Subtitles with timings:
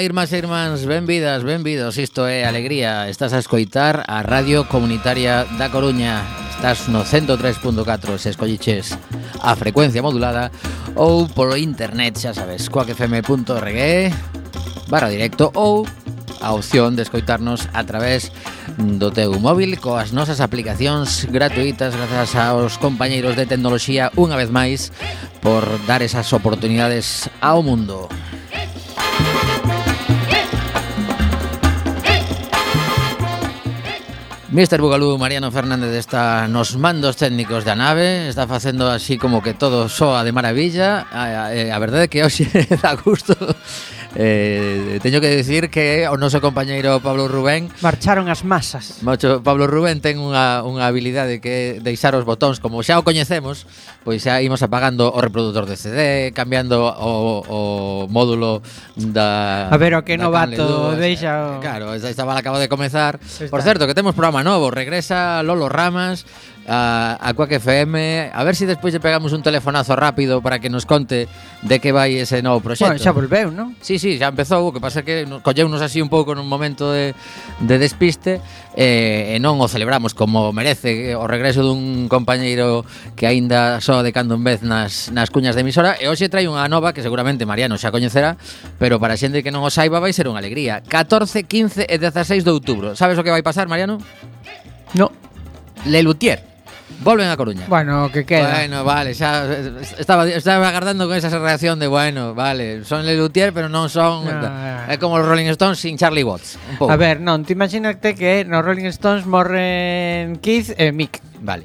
[0.00, 1.98] Ola, irmás e irmáns, benvidas, benvidos.
[2.00, 6.24] Isto é Alegría, estás a escoitar a Radio Comunitaria da Coruña.
[6.56, 8.96] Estás no 103.4 se escolliches
[9.44, 10.48] a frecuencia modulada
[10.96, 13.76] Ou polo internet, xa sabes, coacfm.org
[14.88, 15.84] Barra directo ou
[16.40, 18.32] a opción de escoitarnos a través
[18.80, 24.96] do teu móvil coas nosas aplicacións gratuitas grazas aos compañeiros de tecnoloxía unha vez máis
[25.44, 28.08] por dar esas oportunidades ao mundo.
[34.50, 34.80] Mr.
[34.80, 39.88] Bugalú Mariano Fernández está nos mandos técnicos da nave Está facendo así como que todo
[39.88, 42.50] soa de maravilla A, a, eh, a verdade é que hoxe
[42.82, 43.38] dá gusto
[44.16, 49.06] Eh, teño que dicir que o noso compañeiro Pablo Rubén Marcharon as masas.
[49.06, 52.58] Mocho, Pablo Rubén ten unha, unha habilidade que é deixar os botóns.
[52.58, 53.70] Como xa o coñecemos
[54.02, 56.00] Pois xa imos apagando o reproductor de CD
[56.34, 57.60] Cambiando o, o
[58.10, 58.66] módulo
[58.98, 61.62] da A ver o que novato deixa o...
[61.62, 63.18] Claro, esta, esta acaba de comezar.
[63.50, 64.70] Por certo, que temos programa novo.
[64.70, 66.24] Regresa Lolo Ramas
[66.70, 68.30] a, a Quack FM.
[68.32, 71.26] A ver se si despois lle pegamos un telefonazo rápido para que nos conte
[71.66, 72.94] de que vai ese novo proxecto.
[72.94, 73.74] Bueno, xa volveu, non?
[73.82, 77.10] Sí, sí, xa empezou, o que pasa que colleunos así un pouco nun momento de,
[77.58, 78.38] de despiste
[78.78, 82.86] eh, e non o celebramos como merece eh, o regreso dun compañeiro
[83.18, 86.46] que aínda só de cando en vez nas, nas cuñas de emisora e hoxe trai
[86.46, 88.38] unha nova que seguramente Mariano xa coñecerá,
[88.78, 90.86] pero para xente que non o saiba vai ser unha alegría.
[90.86, 92.94] 14, 15 e 16 de outubro.
[92.94, 93.98] Sabes o que vai pasar, Mariano?
[94.94, 95.10] No.
[95.88, 96.49] Le Luthier.
[97.00, 97.64] Volven a Coruña.
[97.66, 98.52] Bueno, que queda.
[98.54, 99.48] Bueno, vale, xa
[99.96, 104.28] estaba estaba agardando con esa reacción de bueno, vale, son Le Luthier, pero non son
[104.28, 104.92] ah, no, ah, ah.
[104.92, 106.92] é como os Rolling Stones sin Charlie Watts, un pouco.
[106.92, 111.24] A ver, non, ti imagínate que nos Rolling Stones morren Keith e Mick.
[111.40, 111.64] Vale.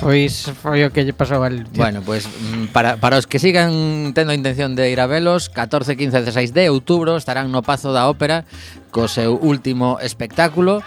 [0.00, 1.84] Pois foi o que lle pasou al tío.
[1.84, 5.06] Bueno, pois pues, mm, para, para os que sigan tendo a intención de ir a
[5.06, 8.48] velos 14, 15, 16 de outubro estarán no Pazo da Ópera
[8.90, 10.82] co seu último espectáculo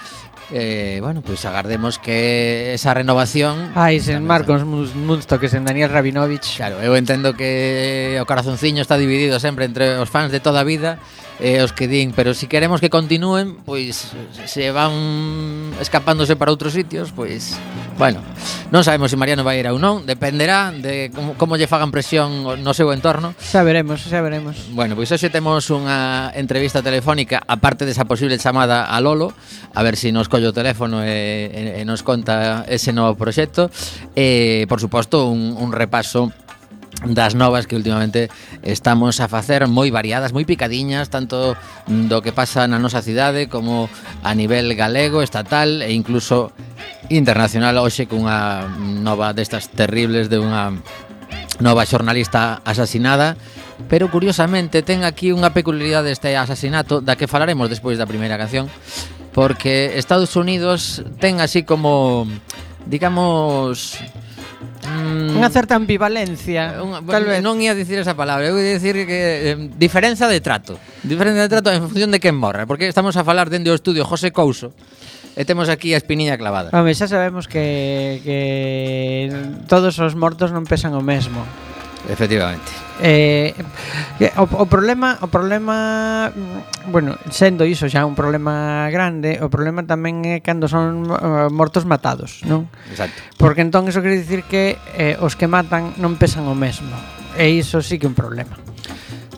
[0.52, 6.56] Eh, bueno, pues agardemos que esa renovación Ai, sen Marcos Munstock que sen Daniel Rabinovich.
[6.56, 10.68] Claro, eu entendo que o corazonciño está dividido sempre entre os fans de toda a
[10.68, 11.04] vida
[11.40, 14.10] eh, os que din, pero si queremos que continúen, pois
[14.50, 17.54] se van escapándose para outros sitios, pois
[17.98, 18.22] bueno,
[18.74, 21.94] non sabemos se si Mariano vai ir ou non, dependerá de como, como lle fagan
[21.94, 23.38] presión no seu entorno.
[23.38, 24.70] Xa veremos, xa veremos.
[24.74, 29.34] Bueno, pois hoxe temos unha entrevista telefónica aparte desa posible chamada a Lolo,
[29.74, 33.20] a ver se si nos colle o teléfono e, e, e nos conta ese novo
[33.20, 33.68] proxecto.
[34.16, 36.32] E, por suposto, un, un repaso
[37.06, 38.30] das novas que últimamente
[38.64, 41.54] estamos a facer moi variadas, moi picadiñas, tanto
[41.86, 43.86] do que pasa na nosa cidade como
[44.26, 46.50] a nivel galego, estatal e incluso
[47.14, 50.74] internacional hoxe cunha nova destas terribles de unha
[51.62, 53.38] nova xornalista asasinada.
[53.86, 58.66] Pero curiosamente ten aquí unha peculiaridade deste asasinato da que falaremos despois da primeira canción
[59.38, 62.26] porque Estados Unidos ten así como
[62.90, 64.02] digamos
[64.88, 67.46] Mm, Unha certa ambivalencia, eh, unha, tal vez.
[67.46, 70.82] Non ia dicir esa palabra, eu ia dicir que eh, diferenza de trato.
[71.06, 74.02] Diferenza de trato en función de quen morra, porque estamos a falar dende o estudio
[74.02, 74.74] José Couso,
[75.38, 76.74] E temos aquí a espiniña clavada.
[76.74, 79.30] Home, xa sabemos que, que
[79.70, 81.46] todos os mortos non pesan o mesmo.
[82.06, 82.70] Efectivamente.
[83.00, 83.54] Eh,
[84.20, 89.50] eh, o, o problema, o problema, mm, bueno, sendo iso xa un problema grande, o
[89.54, 92.66] problema tamén é cando son eh, mortos matados, non?
[92.90, 93.18] Exacto.
[93.38, 96.94] Porque entón iso quere dicir que eh, os que matan non pesan o mesmo.
[97.38, 98.58] E iso sí que é un problema.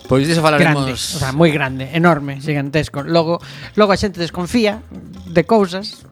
[0.07, 0.87] Pois diso falaremos...
[0.87, 3.03] Grande, o sea, moi grande, enorme, gigantesco.
[3.03, 3.43] Logo,
[3.75, 4.79] logo a xente desconfía
[5.27, 6.07] de cousas,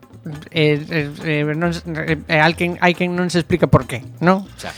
[0.51, 4.43] eh, eh, eh, non, eh, eh, alguén, hai quen non se explica por qué, non?
[4.59, 4.69] Xa.
[4.69, 4.73] O sea,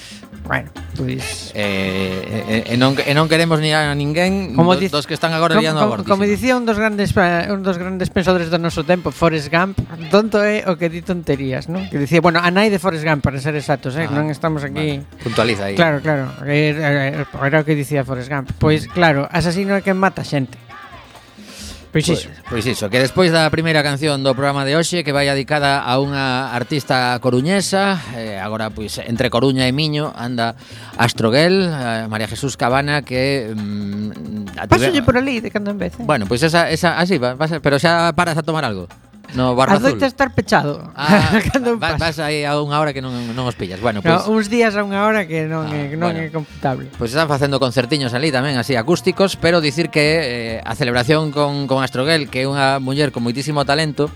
[0.49, 1.21] Bueno, pois...
[1.21, 1.51] Pues...
[1.53, 5.29] Eh, eh, eh, non, e non queremos ni a ninguén como do, dos que están
[5.29, 6.09] agora como, liando com, a Bortísima.
[6.17, 9.77] Como dicía un dos grandes un dos grandes pensadores do noso tempo, Forrest Gump,
[10.09, 11.85] tonto é o que di tonterías, non?
[11.93, 14.65] Que dicía, bueno, a nai de Forrest Gump, para ser exactos, eh, ah, non estamos
[14.65, 15.05] aquí...
[15.05, 15.21] Vale.
[15.21, 15.77] Puntualiza aí.
[15.77, 16.33] Claro, claro.
[16.41, 18.49] Era o que dicía Forrest Gump.
[18.57, 20.57] Pois, claro, asasino é quen mata xente.
[21.91, 22.29] Pois, pois iso.
[22.49, 25.97] Pois iso, que despois da primeira canción do programa de hoxe que vai dedicada a
[25.97, 30.53] unha artista coruñesa, eh, agora pois entre Coruña e Miño anda
[31.01, 35.97] Astroguel, eh, María Jesús Cabana que mm, Pásolle por ali de cando en vez.
[35.97, 36.05] Eh?
[36.05, 38.85] Bueno, pois esa esa así va, va ser, pero xa paras a tomar algo.
[39.33, 39.93] No Barba Azul.
[39.93, 40.89] Adoita estar pechado.
[40.95, 41.39] Ah,
[41.77, 43.77] vas, vas aí a unha hora que non, non os pillas.
[43.77, 44.25] Bueno, pois...
[44.25, 46.19] No, uns días a unha hora que non, ah, é, non bueno.
[46.25, 46.89] é computable.
[46.97, 51.29] Pois pues están facendo concertiños ali tamén, así acústicos, pero dicir que eh, a celebración
[51.29, 54.09] con, con Astroguel, que é unha muller con moitísimo talento,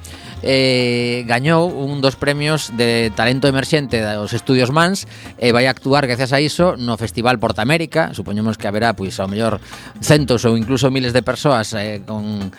[0.44, 5.08] eh, gañou un dos premios de talento emerxente dos estudios Mans
[5.40, 9.64] e vai actuar gracias a iso no Festival Portamérica supoñemos que haberá pois ao mellor
[10.04, 12.52] centos ou incluso miles de persoas eh, con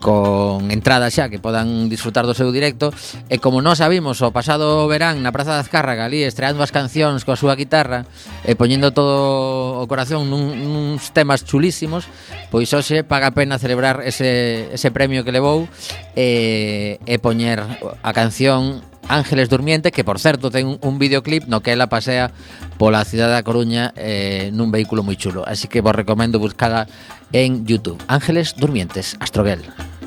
[0.00, 2.94] con entrada xa que podan disfrutar do seu directo.
[3.28, 7.26] E como nós sabimos o pasado verán na Praza de Azcárraga ali estreando as cancións
[7.26, 8.06] coa súa guitarra
[8.46, 12.06] e poñendo todo o corazón nun, nuns temas chulísimos
[12.48, 15.68] pois hoxe paga pena celebrar ese, ese premio que levou
[16.16, 21.72] e, e poñer a canción Ángeles Durmiente, que por certo ten un videoclip no que
[21.72, 22.30] ela pasea
[22.76, 25.42] pola cidade da Coruña eh, nun vehículo moi chulo.
[25.48, 26.86] Así que vos recomendo buscala
[27.32, 27.98] en YouTube.
[28.06, 29.64] Ángeles Durmientes, Astroguel.
[29.64, 29.97] Astroguel.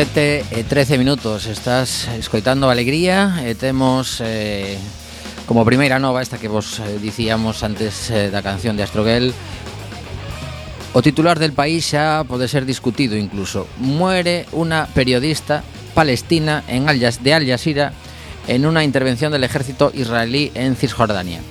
[0.00, 1.44] 7 e 13 minutos.
[1.44, 4.80] Estás escoitando Alegría E temos eh,
[5.44, 9.36] como primeira nova Esta que vos eh, dicíamos antes eh, da canción de Astroguel.
[10.96, 13.68] O titular del país xa pode ser discutido incluso.
[13.76, 15.60] Muere unha periodista
[15.92, 17.92] palestina en Al de Al Jazeera
[18.48, 21.44] En unha intervención del ejército israelí en Cisjordania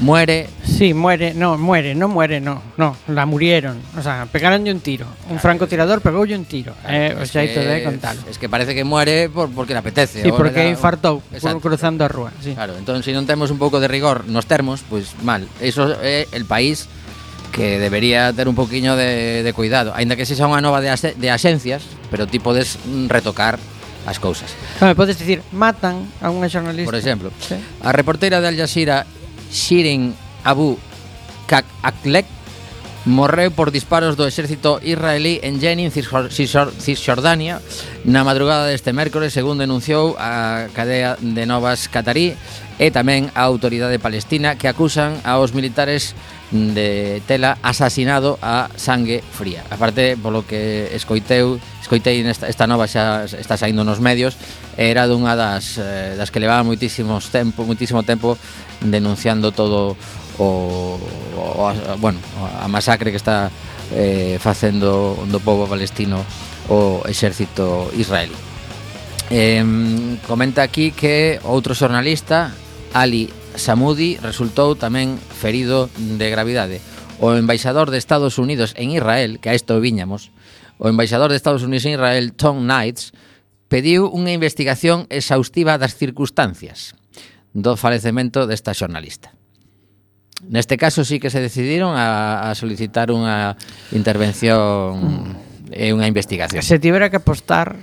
[0.00, 0.48] muere.
[0.64, 3.78] Sí, muere, no, muere, no muere, no, no, la murieron.
[3.98, 5.06] O sea, pegaron de un tiro.
[5.06, 5.40] Un claro.
[5.40, 6.74] francotirador pegó de un tiro.
[6.82, 8.22] Claro, eh, o sea, de contarlo.
[8.28, 10.22] Es que parece que muere por, porque le apetece.
[10.22, 12.32] Sí, porque infartou por, cruzando a rúa.
[12.40, 12.54] Sí.
[12.54, 15.44] Claro, entón, se si non temos un pouco de rigor nos termos, pois pues, mal.
[15.60, 16.88] Eso é eh, el país
[17.50, 19.92] que debería ter un poquinho de, de cuidado.
[19.94, 23.58] Ainda que sexa unha nova de, ase, de axencias, pero ti podes mm, retocar
[24.06, 24.54] as cousas.
[24.78, 26.88] Claro, podes dicir, matan a unha xornalista.
[26.88, 27.58] Por exemplo, sí.
[27.84, 29.04] a reportera de Al Jazeera
[29.50, 30.14] Shirin
[30.44, 30.78] Abu
[31.82, 32.26] Aklek
[33.04, 37.60] morreu por disparos do exército israelí en Jenin, Cisjordania,
[38.04, 42.36] na madrugada deste mércores, segundo denunciou a cadea de Novas Catarí
[42.76, 46.12] e tamén a autoridade palestina que acusan aos militares
[46.50, 49.62] de Tela asasinado a sangue fría.
[49.70, 54.34] Aparte, polo que escoiteu, escoitei nesta esta nova xa está saindo nos medios,
[54.74, 58.34] era dunha das eh, das que levaba moitísimos tempo, moitísimo tempo
[58.82, 59.94] denunciando todo
[60.42, 60.98] o,
[61.38, 62.18] o a, bueno,
[62.58, 63.50] a masacre que está
[63.94, 66.26] eh, facendo do povo palestino
[66.66, 68.34] o exército israelí.
[69.30, 69.62] Eh,
[70.26, 72.50] comenta aquí que outro xornalista,
[72.90, 76.78] Ali Samudi resultou tamén ferido de gravidade.
[77.20, 80.32] O embaixador de Estados Unidos en Israel, que a isto viñamos,
[80.80, 83.12] o embaixador de Estados Unidos en Israel, Tom Knights,
[83.70, 86.98] pediu unha investigación exhaustiva das circunstancias
[87.54, 89.34] do falecemento desta xornalista.
[90.48, 93.60] Neste caso sí que se decidiron a, a solicitar unha
[93.92, 95.36] intervención
[95.70, 96.60] é unha investigación.
[96.66, 97.78] Se tivera que apostar,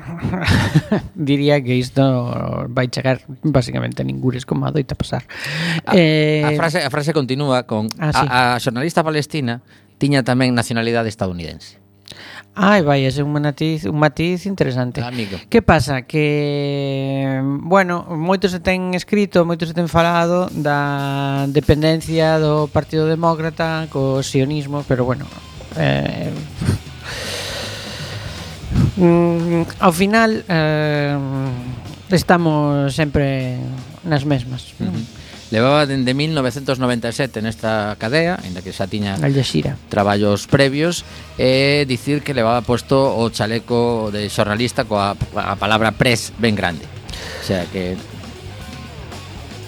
[1.15, 2.03] diría que isto
[2.67, 5.23] vai chegar basicamente a ningures como adoita pasar.
[5.87, 6.43] A, eh...
[6.43, 8.25] a, frase, a frase continúa con ah, sí.
[8.27, 9.63] a, a xornalista palestina
[9.97, 11.79] tiña tamén nacionalidade estadounidense.
[12.57, 15.01] Ai, vai, ese é un matiz, un matiz interesante.
[15.01, 15.37] Amigo.
[15.45, 16.09] Que pasa?
[16.09, 23.85] Que, bueno, moito se ten escrito, moito se ten falado da dependencia do Partido Demócrata
[23.93, 25.29] co sionismo, pero bueno,
[25.77, 26.33] eh,
[28.97, 31.17] Mm, ao final eh,
[32.09, 33.61] estamos sempre
[34.03, 34.73] nas mesmas.
[34.81, 35.05] Uh -huh.
[35.47, 39.79] Levaba dende 1997 nesta cadea, aínda que xa tiña Alexira.
[39.87, 41.07] traballos previos,
[41.39, 46.83] e dicir que levaba posto o chaleco de xornalista coa a palabra press ben grande.
[46.83, 47.95] O sea que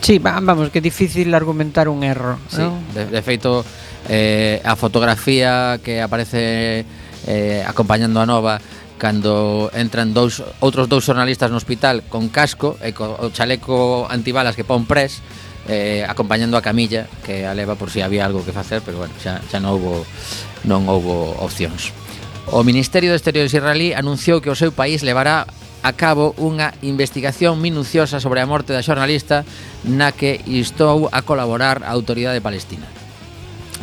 [0.02, 2.80] Sí, vamos, que difícil argumentar un erro sí, ¿no?
[2.96, 3.64] de, de feito,
[4.08, 6.84] eh, a fotografía que aparece
[7.28, 8.60] eh, acompañando a Nova
[9.00, 14.60] cando entran dous outros dous xornalistas no hospital con casco e co o chaleco antibalas
[14.60, 15.24] que pon pres
[15.72, 19.16] eh, acompañando a camilla que a leva por si había algo que facer pero bueno,
[19.18, 20.04] xa, xa non houbo
[20.68, 21.96] non houbo opcións
[22.52, 25.46] O Ministerio de Exteriores israelí anunciou que o seu país levará
[25.86, 29.46] a cabo unha investigación minuciosa sobre a morte da xornalista
[29.86, 32.90] na que instou a colaborar a autoridade palestina.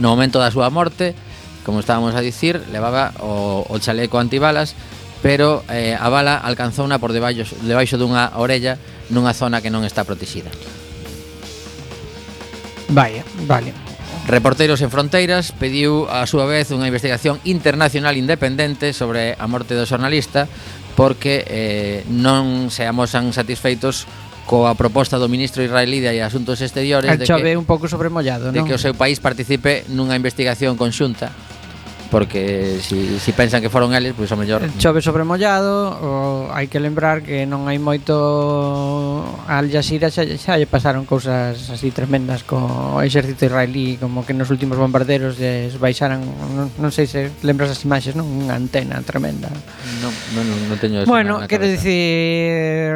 [0.03, 1.15] No momento da súa morte,
[1.63, 4.75] como estábamos a dicir, levaba o, o chaleco antibalas
[5.23, 8.77] pero eh, a bala alcanzou una por debaixo, debaixo dunha orella
[9.09, 10.51] nunha zona que non está protexida.
[12.89, 13.75] Vaya, vale.
[14.27, 19.87] Reporteros en Fronteiras pediu a súa vez unha investigación internacional independente sobre a morte do
[19.87, 20.51] xornalista
[20.99, 24.11] porque eh, non se amosan satisfeitos
[24.47, 28.63] coa proposta do ministro israelí de Asuntos Exteriores El de que, un pouco sobremollado, de
[28.63, 28.67] non?
[28.67, 31.31] que o seu país participe nunha investigación conxunta
[32.11, 36.11] porque si, si pensan que foron eles, pois pues, o mellor chove sobre mollado, o
[36.53, 38.15] hai que lembrar que non hai moito
[39.47, 44.51] Al Jazeera xa, xa lle pasaron cousas así tremendas co exército israelí, como que nos
[44.51, 46.23] últimos bombarderos lles baixaran,
[46.55, 48.27] non, non sei se lembras as imaxes, non?
[48.27, 49.49] Unha antena tremenda.
[50.03, 52.93] Non, non, non, non teño eso Bueno, quero dicir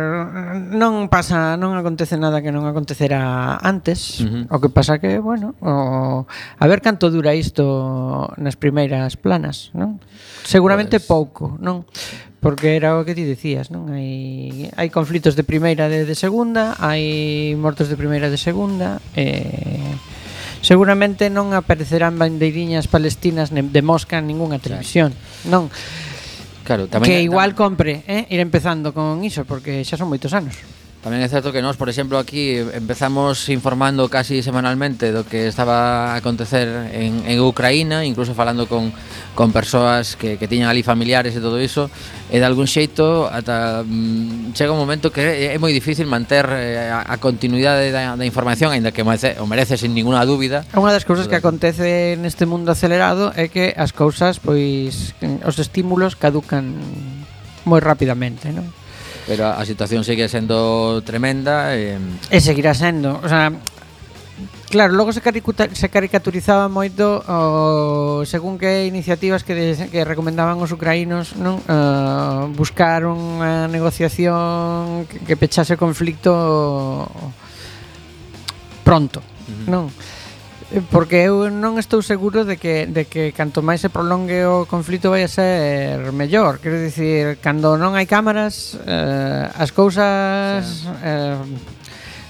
[0.75, 4.55] non pasa, non acontece nada que non acontecera antes, uh -huh.
[4.55, 9.73] o que pasa que, bueno, o, a ver canto dura isto nas primeiras as planas,
[9.73, 10.01] non?
[10.45, 11.09] Seguramente pues...
[11.09, 11.89] pouco, non?
[12.41, 13.93] Porque era o que ti dicías, non?
[13.93, 18.41] Hai hai conflitos de primeira e de, de segunda, hai mortos de primeira e de
[18.41, 19.97] segunda, eh
[20.61, 25.49] seguramente non aparecerán bandeiriñas palestinas de mosca en ningunha televisión, claro.
[25.49, 25.63] non?
[26.69, 30.61] Claro, tamén que igual compre, eh, ir empezando con iso porque xa son moitos anos.
[31.01, 36.13] Tamén é certo que nós, por exemplo, aquí empezamos informando casi semanalmente do que estaba
[36.13, 38.93] a acontecer en, en Ucraína, incluso falando con,
[39.33, 41.89] con persoas que, que tiñan ali familiares e todo iso,
[42.29, 46.05] e eh, de algún xeito ata mm, chega un momento que é, é moi difícil
[46.05, 50.29] manter eh, a, a continuidade da, da información, aínda que merece, o merece sin ninguna
[50.29, 50.69] dúbida.
[50.77, 55.17] Unha das cousas que acontece neste mundo acelerado é que as cousas, pois,
[55.49, 56.77] os estímulos caducan
[57.65, 58.69] moi rapidamente, non?
[59.27, 61.99] Pero a, a situación segue sendo tremenda e...
[62.31, 63.53] e seguirá sendo, o sea,
[64.71, 70.71] Claro, logo se, se caricaturizaba moito o, según que iniciativas que, des, que recomendaban os
[70.71, 77.11] ucraínos non uh, buscar unha negociación que, que pechase o conflicto
[78.87, 79.67] pronto, uh -huh.
[79.67, 79.85] non?
[80.91, 85.11] Porque eu non estou seguro de que, de que canto máis se prolongue o conflito
[85.11, 86.63] vai a ser mellor.
[86.63, 90.87] Quero dicir, cando non hai cámaras, eh, as cousas sí.
[91.03, 91.43] eh,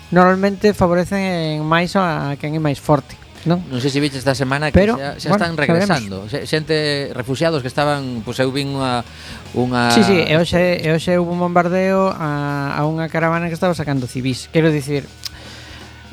[0.09, 3.21] normalmente favorecen máis a quen é máis forte.
[3.45, 3.65] Non?
[3.73, 6.29] non sei se viste esta semana que Pero, xa, xa bueno, están regresando.
[6.29, 9.01] Xente, refugiados que estaban Pois pues, eu vin unha,
[9.57, 9.89] unha...
[9.97, 13.73] Sí, sí, e hoxe, e hoxe houve un bombardeo a, a unha caravana que estaba
[13.73, 15.09] sacando civis Quero dicir,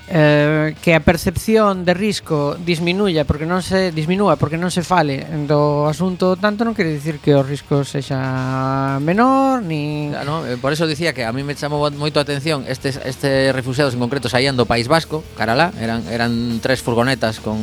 [0.10, 5.28] eh, que a percepción de risco disminuya porque non se disminúa porque non se fale
[5.46, 10.56] do asunto tanto non quere dicir que o risco sexa menor ni claro, no, eh,
[10.56, 14.02] por eso dicía que a mí me chamou moito a atención estes este refugiados en
[14.02, 17.60] concreto saían do País Vasco, Caralá, eran eran tres furgonetas con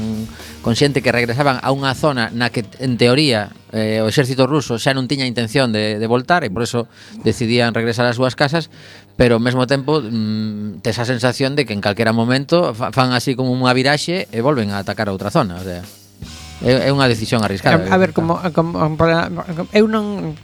[0.61, 4.78] con xente que regresaban a unha zona na que en teoría eh, o exército ruso
[4.78, 6.87] xa non tiña intención de, de voltar e por eso
[7.26, 8.70] decidían regresar ás súas casas
[9.18, 13.34] pero ao mesmo tempo mm, tes a sensación de que en calquera momento fan así
[13.34, 15.82] como unha viraxe e volven a atacar a outra zona o sea,
[16.62, 17.82] é, é unha decisión arriscada.
[17.90, 19.42] A, a ver, como, como, como
[19.74, 20.38] eu non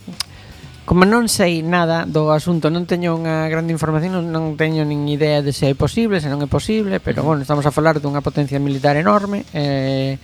[0.90, 5.06] Como non sei nada do asunto, non teño unha grande información, non, non teño nin
[5.06, 8.26] idea de se é posible, se non é posible, pero, bueno, estamos a falar dunha
[8.26, 10.18] potencia militar enorme, eh,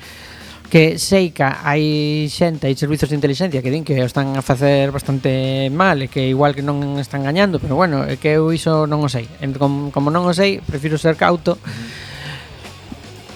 [0.67, 4.43] que sei que hai xente, hai servizos de inteligencia que din que o están a
[4.43, 8.51] facer bastante mal e que igual que non están gañando, pero bueno, é que eu
[8.51, 9.31] iso non o sei.
[9.39, 11.59] Entón, como, como non o sei, prefiro ser cauto.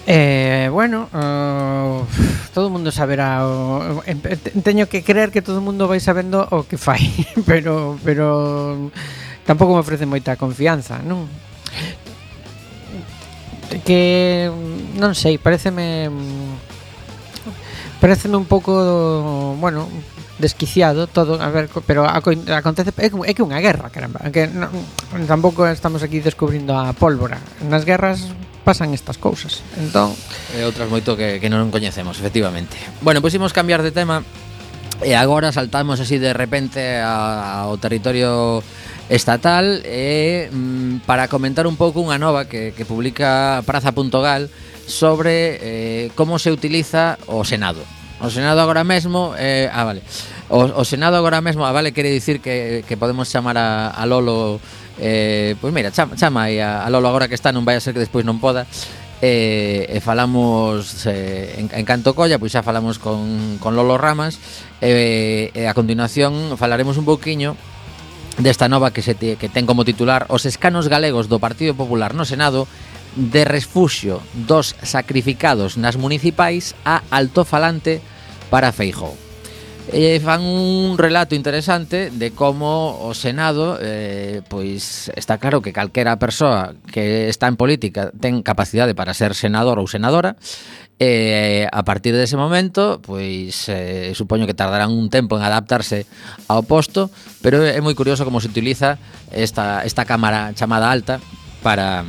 [0.03, 2.03] Eh, bueno, uh,
[2.51, 4.03] todo o mundo saberá o,
[4.65, 6.99] teño que creer que todo o mundo vai sabendo o que fai,
[7.47, 8.91] pero pero
[9.47, 11.31] tampouco me ofrece moita confianza, non?
[13.87, 14.51] Que
[14.99, 16.11] non sei, pareceme
[18.01, 18.73] Pareceme un pouco,
[19.61, 19.85] bueno,
[20.41, 24.73] desquiciado todo, a ver, pero acontece é que unha guerra, caramba, que non,
[25.29, 27.37] tampouco estamos aquí descubrindo a pólvora.
[27.61, 28.33] Nas guerras
[28.65, 29.61] pasan estas cousas.
[29.77, 30.17] Entón,
[30.57, 32.73] e outras moito que que non coñecemos, efectivamente.
[33.05, 34.25] Bueno, pois imos cambiar de tema
[35.05, 38.65] e agora saltamos así de repente ao territorio
[39.13, 44.49] estatal e mm, para comentar un pouco unha nova que que publica praza.gal
[44.91, 47.81] sobre eh, como se utiliza o Senado.
[48.21, 50.03] O Senado agora mesmo, eh, ah, vale.
[50.51, 54.05] O, o Senado agora mesmo, ah, vale, quere dicir que, que podemos chamar a, a
[54.05, 54.61] Lolo
[55.01, 57.81] eh, pois mira, chama, chama aí a, a Lolo agora que está, non vai a
[57.81, 58.69] ser que despois non poda
[59.21, 63.73] e, eh, e eh, falamos eh, en, en canto colla, pois xa falamos con, con
[63.73, 64.37] Lolo Ramas
[64.81, 67.57] e, eh, e a continuación falaremos un pouquiño
[68.37, 72.13] desta nova que se te, que ten como titular Os escanos galegos do Partido Popular
[72.13, 72.65] no Senado
[73.15, 77.99] de refuxio dos sacrificados nas municipais a altofalante
[78.49, 79.15] para Feijó.
[79.91, 86.21] E fan un relato interesante de como o Senado eh, pois está claro que calquera
[86.21, 90.37] persoa que está en política ten capacidade para ser senador ou senadora
[91.01, 96.05] e eh, a partir dese momento pois eh, supoño que tardarán un tempo en adaptarse
[96.45, 97.09] ao posto
[97.41, 99.01] pero é moi curioso como se utiliza
[99.33, 101.17] esta, esta cámara chamada alta
[101.65, 102.05] para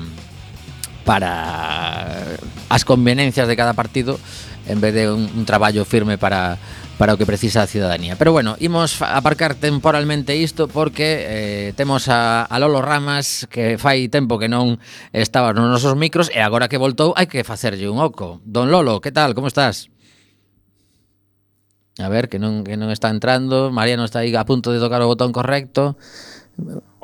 [1.05, 2.38] para
[2.69, 4.19] as conveniencias de cada partido
[4.67, 6.59] en vez de un, un traballo firme para
[7.03, 8.15] para o que precisa a ciudadanía.
[8.15, 14.07] Pero bueno, imos aparcar temporalmente isto porque eh, temos a, a Lolo Ramas que fai
[14.07, 14.79] tempo que non
[15.11, 18.38] estaba nos nosos micros e agora que voltou hai que facerlle un oco.
[18.47, 19.35] Don Lolo, que tal?
[19.35, 19.91] Como estás?
[21.99, 25.03] A ver, que non, que non está entrando Mariano está aí a punto de tocar
[25.05, 25.99] o botón correcto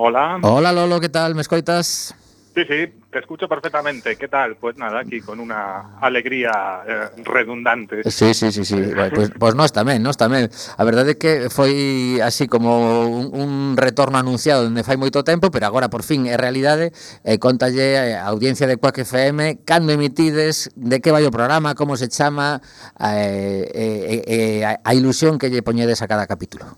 [0.00, 1.34] Hola Hola Lolo, que tal?
[1.34, 2.14] Me escoitas?
[2.58, 4.16] Sí, sí, te escucho perfectamente.
[4.16, 4.56] ¿Qué tal?
[4.56, 8.02] Pues nada, aquí con una alegría eh, redundante.
[8.10, 8.76] Sí, sí, sí, sí.
[9.14, 10.50] Pues, pues nós tamén, nós tamén.
[10.74, 15.54] A verdade é que foi así como un, un retorno anunciado dende fai moito tempo,
[15.54, 16.90] pero agora por fin é realidade.
[17.22, 21.78] E eh, contalle a audiencia de Quack FM cando emitides, de que vai o programa,
[21.78, 22.58] como se chama,
[22.98, 26.74] eh, eh, eh, eh, a ilusión que lle poñedes a cada capítulo.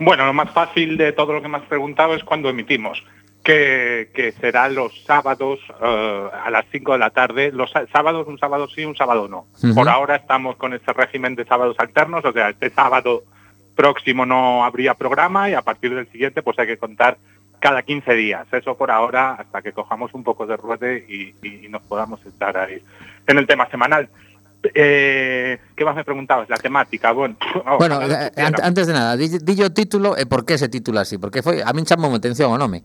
[0.00, 3.04] Bueno, lo más fácil de todo lo que me has preguntado es cuándo emitimos.
[3.46, 7.52] Que, que será los sábados eh, a las 5 de la tarde.
[7.52, 9.46] Los sá- sábados, un sábado sí, un sábado no.
[9.74, 13.22] Por ahora estamos con este régimen de sábados alternos, o sea, este sábado
[13.76, 17.18] próximo no habría programa y a partir del siguiente pues hay que contar
[17.60, 18.46] cada 15 días.
[18.52, 22.56] Eso por ahora hasta que cojamos un poco de ruede y, y nos podamos estar
[22.58, 22.82] ahí
[23.28, 24.08] en el tema semanal.
[24.74, 26.48] Eh, ¿Qué más me preguntabas?
[26.48, 27.12] La temática.
[27.12, 27.36] Bueno,
[27.78, 28.30] Bueno, eh,
[28.62, 31.62] antes de nada, di- dillo o título e por que se titula así, porque foi
[31.62, 32.82] a min chamou atención o nome.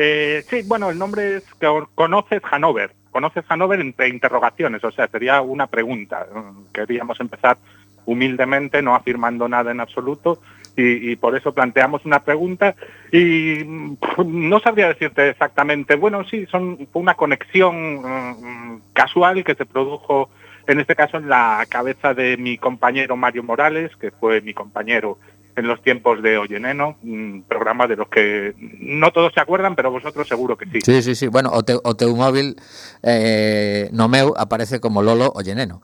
[0.00, 2.92] Eh, sí, bueno, el nombre es que conoces Hanover.
[3.10, 6.24] Conoces Hanover entre interrogaciones, o sea, sería una pregunta.
[6.72, 7.58] Queríamos empezar
[8.04, 10.40] humildemente, no afirmando nada en absoluto,
[10.76, 12.76] y, por eso planteamos una pregunta.
[13.10, 19.66] Y mm, no sabría decirte exactamente, bueno, sí, son, una conexión mm, casual que se
[19.66, 20.30] produjo,
[20.68, 25.18] en este caso, en la cabeza de mi compañero Mario Morales, que fue mi compañero
[25.58, 29.90] en los tiempos de Oyeneno, un programa de los que no todos se acuerdan, pero
[29.90, 30.80] vosotros seguro que sí.
[30.84, 31.26] Sí, sí, sí.
[31.26, 32.56] Bueno, o, te, o teu móvil
[33.02, 35.82] eh, no meu aparece como Lolo o Lleneno.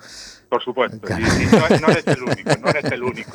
[0.49, 1.25] Por supuesto, Claro.
[1.25, 3.33] y, y no, no eres el único, no eres el único.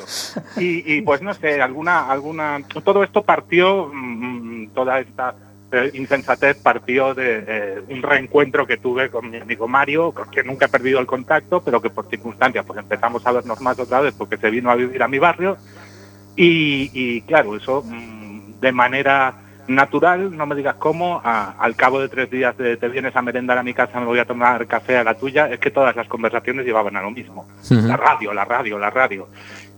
[0.56, 5.34] Y, y, pues no sé, alguna, alguna, todo esto partió, mm, toda esta
[5.72, 10.66] eh, insensatez partió de eh, un reencuentro que tuve con mi amigo Mario, quien nunca
[10.66, 14.14] he perdido el contacto, pero que por circunstancias pues empezamos a vernos más otra vez
[14.16, 15.58] porque se vino a vivir a mi barrio
[16.36, 19.34] y, y, claro, eso mm, de manera
[19.68, 23.22] natural, no me digas cómo, a- al cabo de tres días de te vienes a
[23.22, 25.94] merendar a mi casa, me voy a tomar café a la tuya, es que todas
[25.94, 27.46] las conversaciones llevaban a lo mismo.
[27.88, 29.28] La radio, la radio, la radio.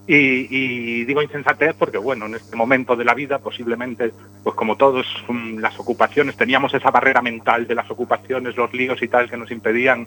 [0.07, 4.13] Y, y digo insensatez porque, bueno, en este momento de la vida, posiblemente,
[4.43, 9.01] pues como todos, mm, las ocupaciones, teníamos esa barrera mental de las ocupaciones, los líos
[9.03, 10.07] y tal que nos impedían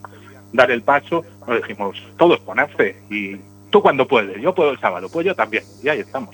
[0.51, 3.37] dar el paso, nos dijimos, todos ponerse y
[3.75, 6.33] tú cuando puedes, yo puedo el sábado, pues yo también, y ahí estamos.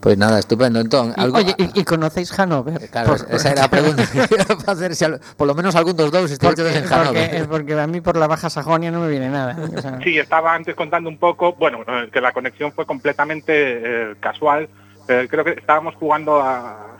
[0.00, 0.80] Pois nada, estupendo.
[0.80, 1.36] Entón, Y, algo...
[1.36, 2.88] Oye, ¿y, y conocéis Hanover?
[2.88, 5.76] Claro, Por- esa era a pregunta que iba a facer se al- por lo menos
[5.76, 7.46] algún dos estiveches en porque, Hanover.
[7.48, 9.54] porque a mí por la Baja Sajonia no me viene nada.
[9.76, 13.52] o sea, Sí, estaba antes contando un poco, bueno, eh, que la conexión fue completamente
[13.54, 14.66] eh, casual.
[15.08, 16.96] Eh, creo que estábamos jugando a,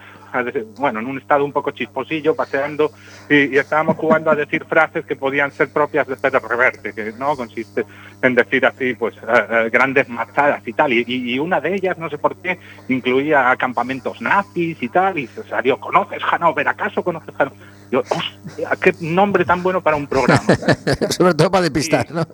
[0.79, 2.91] bueno, en un estado un poco chisposillo, paseando,
[3.29, 7.37] y, estábamos jugando a decir frases que podían ser propias de Pedro Reverte, que no
[7.37, 7.85] consiste
[8.23, 10.93] en decir así, pues, eh, eh, grandes machadas y tal.
[10.93, 15.43] Y una de ellas, no sé por qué, incluía campamentos nazis y tal, y se
[15.45, 16.69] salió, ¿conoces Hanover?
[16.69, 17.78] ¿Acaso conoces Hanover?
[17.90, 20.42] Yo, hostia, qué nombre tan bueno para un programa.
[21.11, 22.14] Sobre todo para despistar, Sí.
[22.14, 22.20] ¿no?
[22.22, 22.27] Eh,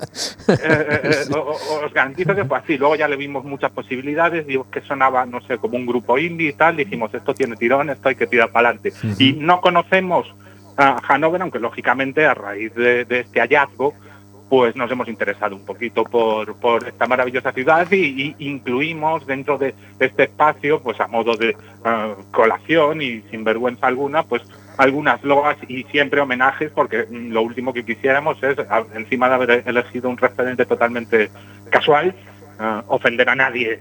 [0.48, 1.34] eh, eh,
[1.84, 2.76] os garantizo que fue así.
[2.76, 6.48] Luego ya le vimos muchas posibilidades, digo que sonaba, no sé, como un grupo indie
[6.50, 6.76] y tal.
[6.76, 8.92] Dijimos, esto tiene tirón, esto hay que tirar para adelante.
[9.18, 10.34] Y no conocemos
[10.76, 13.94] a Hanover, aunque lógicamente a raíz de, de este hallazgo,
[14.48, 19.56] pues nos hemos interesado un poquito por, por esta maravillosa ciudad y, y incluimos dentro
[19.56, 24.42] de este espacio, pues a modo de eh, colación y sin vergüenza alguna, pues
[24.76, 28.56] algunas loas y siempre homenajes, porque mm, lo último que quisiéramos es,
[28.94, 31.30] encima de haber elegido un referente totalmente
[31.70, 32.14] casual,
[32.60, 33.80] eh, ofender a nadie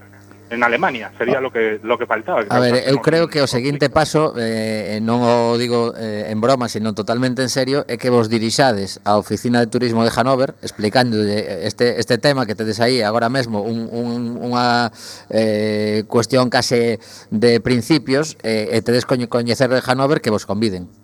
[0.50, 1.40] en Alemania, sería ah.
[1.40, 2.44] lo que lo que faltaba.
[2.44, 6.40] Que a ver, eu creo que o seguinte paso, eh, non o digo eh, en
[6.40, 10.54] broma, sino totalmente en serio, é que vos dirixades á Oficina de Turismo de Hanover
[10.60, 14.92] explicándolle este este tema que tedes aí agora mesmo un, un, unha
[15.32, 17.00] eh, cuestión case
[17.32, 21.03] de principios eh, e tedes coñecer de Hanover que vos conviden.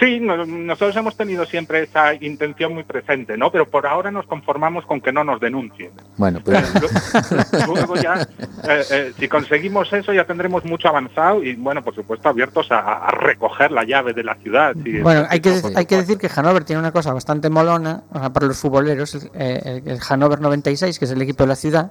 [0.00, 3.50] Sí, no- nosotros hemos tenido siempre esa intención muy presente, ¿no?
[3.50, 5.90] Pero por ahora nos conformamos con que no nos denuncien.
[6.16, 6.56] Bueno, pues,
[7.62, 8.22] Lu- Luego ya,
[8.68, 12.78] eh, eh, si conseguimos eso, ya tendremos mucho avanzado y, bueno, por supuesto, abiertos a,
[12.78, 14.72] a recoger la llave de la ciudad.
[14.84, 18.20] si Bueno, hay que, hay que decir que Hanover tiene una cosa bastante molona o
[18.20, 21.56] sea, para los futboleros, el, eh, el Hanover 96, que es el equipo de la
[21.56, 21.90] ciudad,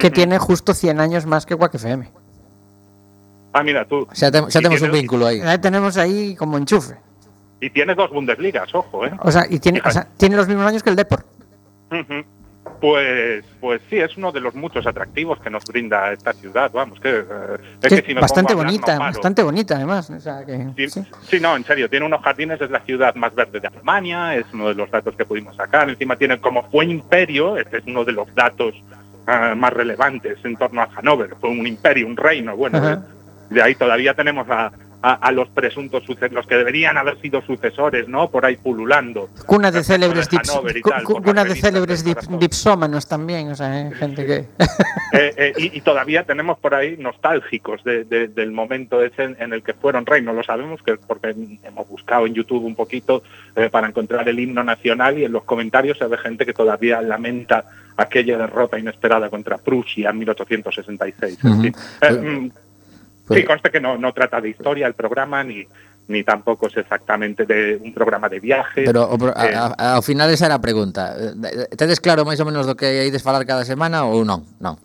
[0.00, 2.10] que tiene justo 100 años más que Quack FM.
[3.52, 4.06] Ah, mira, tú.
[4.12, 5.26] xa, te, xa Y temos un vínculo.
[5.26, 6.96] Ahí tenemos ahí como enchufe.
[7.62, 9.12] Y tienes dos Bundesligas, ojo, ¿eh?
[9.20, 11.24] O sea, y tiene, o sea, tiene los mismos años que el Depor.
[11.92, 12.24] Ujú.
[12.80, 16.72] Pues, pues sí, es uno de los muchos atractivos que nos brinda esta ciudad.
[16.72, 17.24] Vamos, que, eh,
[17.80, 20.10] es Que si me bastante hablar, bonita, no bastante bonita además.
[20.10, 21.06] O sea, que, Sí, sí.
[21.22, 24.46] sí, no, en serio, tiene unos jardines, es la ciudad más verde de Alemania, es
[24.52, 25.88] uno de los datos que pudimos sacar.
[25.88, 28.74] Encima tiene como fue imperio, este es uno de los datos
[29.28, 31.36] ah, más relevantes en torno a Hannover.
[31.40, 32.92] Fue un imperio, un reino, bueno, Ajá.
[32.94, 32.98] eh,
[33.50, 34.72] de ahí todavía tenemos a,
[35.02, 38.30] a, a los presuntos sucesores, los que deberían haber sido sucesores, ¿no?
[38.30, 39.28] Por ahí pululando.
[39.46, 44.24] Cuna de célebres de tal, cuna de célebres dip- dipsómanos también, o sea, eh, gente
[44.26, 44.44] que
[45.14, 49.36] Eh, eh, y, y todavía tenemos por ahí nostálgicos de- de- del momento ese en,
[49.38, 50.22] en el que fueron rey.
[50.22, 51.34] No lo sabemos que porque
[51.64, 53.22] hemos buscado en YouTube un poquito
[53.54, 57.02] eh, para encontrar el himno nacional y en los comentarios se ve gente que todavía
[57.02, 57.64] lamenta
[57.98, 61.38] aquella derrota inesperada contra Prusia en 1866.
[61.44, 61.62] En Ujú.
[61.62, 62.52] fin.
[63.32, 63.40] Pero...
[63.40, 65.64] Sí, consta que no, no trata de historia el programa ni,
[66.08, 68.84] ni tampoco es exactamente de un programa de viaje.
[68.84, 71.16] Pero o, eh, a, a, ao final esa era a pregunta.
[71.16, 74.44] Eh, Tedes claro máis ou menos do que hai de falar cada semana ou non?
[74.60, 74.76] Non.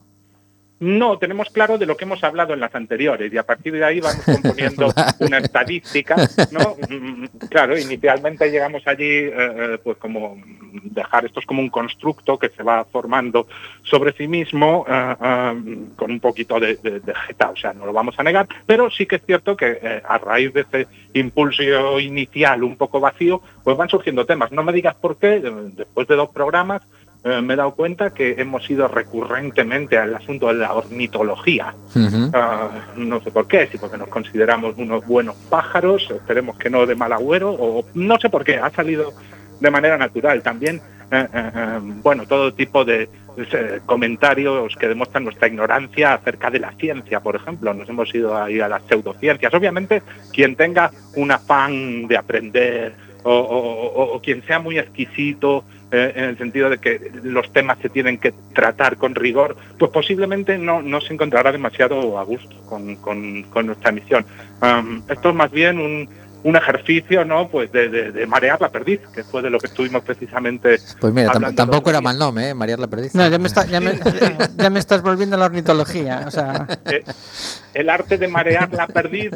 [0.79, 3.83] No, tenemos claro de lo que hemos hablado en las anteriores y a partir de
[3.83, 6.15] ahí vamos componiendo una estadística,
[6.51, 6.75] ¿no?
[6.89, 10.37] Mm, Claro, inicialmente llegamos allí, eh, eh, pues como
[10.83, 13.47] dejar esto es como un constructo que se va formando
[13.83, 17.85] sobre sí mismo eh, eh, con un poquito de, de, de jeta, o sea, no
[17.85, 20.87] lo vamos a negar, pero sí que es cierto que eh, a raíz de ese
[21.13, 24.51] impulso inicial un poco vacío, pues van surgiendo temas.
[24.51, 25.39] No me digas por qué,
[25.75, 26.81] después de dos programas,
[27.23, 31.73] eh, me he dado cuenta que hemos ido recurrentemente al asunto de la ornitología.
[32.34, 36.86] Ah, no sé por qué, si porque nos consideramos unos buenos pájaros, esperemos que no
[36.86, 39.13] de mal agüero, o no sé por qué, ha salido
[39.60, 40.41] de manera natural.
[40.43, 40.80] También,
[41.12, 43.10] eh, eh, bueno, todo tipo de
[43.86, 47.73] comentarios que demuestran nuestra ignorancia acerca de la ciencia, por ejemplo.
[47.73, 49.53] Nos hemos ido ahí a las pseudociencias.
[49.53, 50.01] Obviamente,
[50.34, 56.13] quien tenga un afán de aprender o, o- o- o quien sea muy exquisito eh,
[56.15, 60.58] en el sentido de que los temas se tienen que tratar con rigor, pues posiblemente
[60.58, 64.26] no, no se encontrará demasiado a gusto con, con- nuestra emisión.
[64.62, 66.10] Am, esto es más bien un,
[66.43, 67.47] un ejercicio, ¿no?
[67.50, 70.80] Pues de, de, de, marear la perdiz, que fue de lo que estuvimos precisamente.
[71.00, 72.54] Pues mira, tampoco era mal nombre, ¿eh?
[72.54, 73.13] Marear la perdiz.
[73.15, 74.00] No, ya me, está, ya, me,
[74.58, 76.67] ya me, estás volviendo a la ornitología, o sea.
[76.86, 77.04] Eh,
[77.73, 79.32] el arte de marear la perdiz,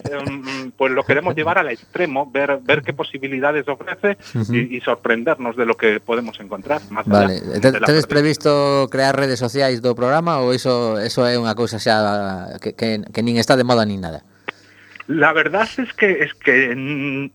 [0.78, 4.18] pues lo queremos llevar al extremo, ver, ver qué posibilidades ofrece
[4.52, 6.82] y, y sorprendernos de lo que podemos encontrar.
[6.90, 7.42] Más vale.
[7.54, 12.58] allá ¿Tedes previsto crear redes sociais do programa ou iso, eso é unha cousa xa
[12.62, 14.26] que, que, que nin está de moda nin nada?
[15.08, 17.32] La verdad es que es que mm,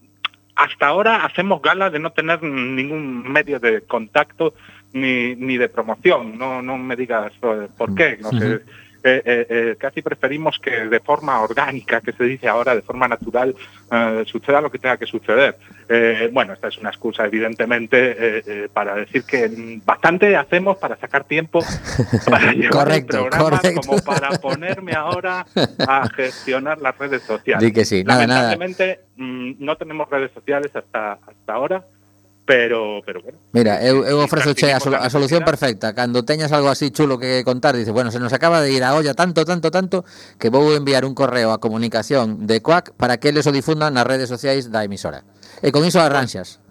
[0.57, 4.55] hasta ahora hacemos gala de no tener ningún medio de contacto
[4.93, 6.39] ni, ni de promoción.
[6.39, 8.19] No, no me digas eh, por qué.
[8.21, 8.63] No sé.
[9.09, 13.55] Eh, eh, casi preferimos que de forma orgánica, que se dice ahora, de forma natural,
[13.93, 15.57] eh, suceda lo que tenga que suceder.
[15.89, 21.61] Eh, bueno, esta es una excusa, evidentemente, para decir que bastante hacemos para sacar tiempo
[22.29, 23.81] para llevar Correcto, el programa correcto.
[23.87, 25.47] como para ponerme ahora
[25.87, 27.65] a gestionar las redes sociales.
[27.65, 28.43] Di que sí, nada, nada.
[28.51, 31.85] Lamentablemente mm, no tenemos redes sociales hasta hasta ahora,
[32.47, 33.39] pero pero bueno.
[33.53, 35.93] Mira, eu, eu ofrezo che a, a solución perfecta.
[35.93, 38.95] Cando teñas algo así chulo que contar, dices, bueno, se nos acaba de ir a
[38.95, 40.05] olla tanto, tanto, tanto,
[40.39, 44.07] que vou enviar un correo a comunicación de CUAC para que eles o difundan nas
[44.07, 45.27] redes sociais da emisora.
[45.61, 46.63] E con iso arranxas.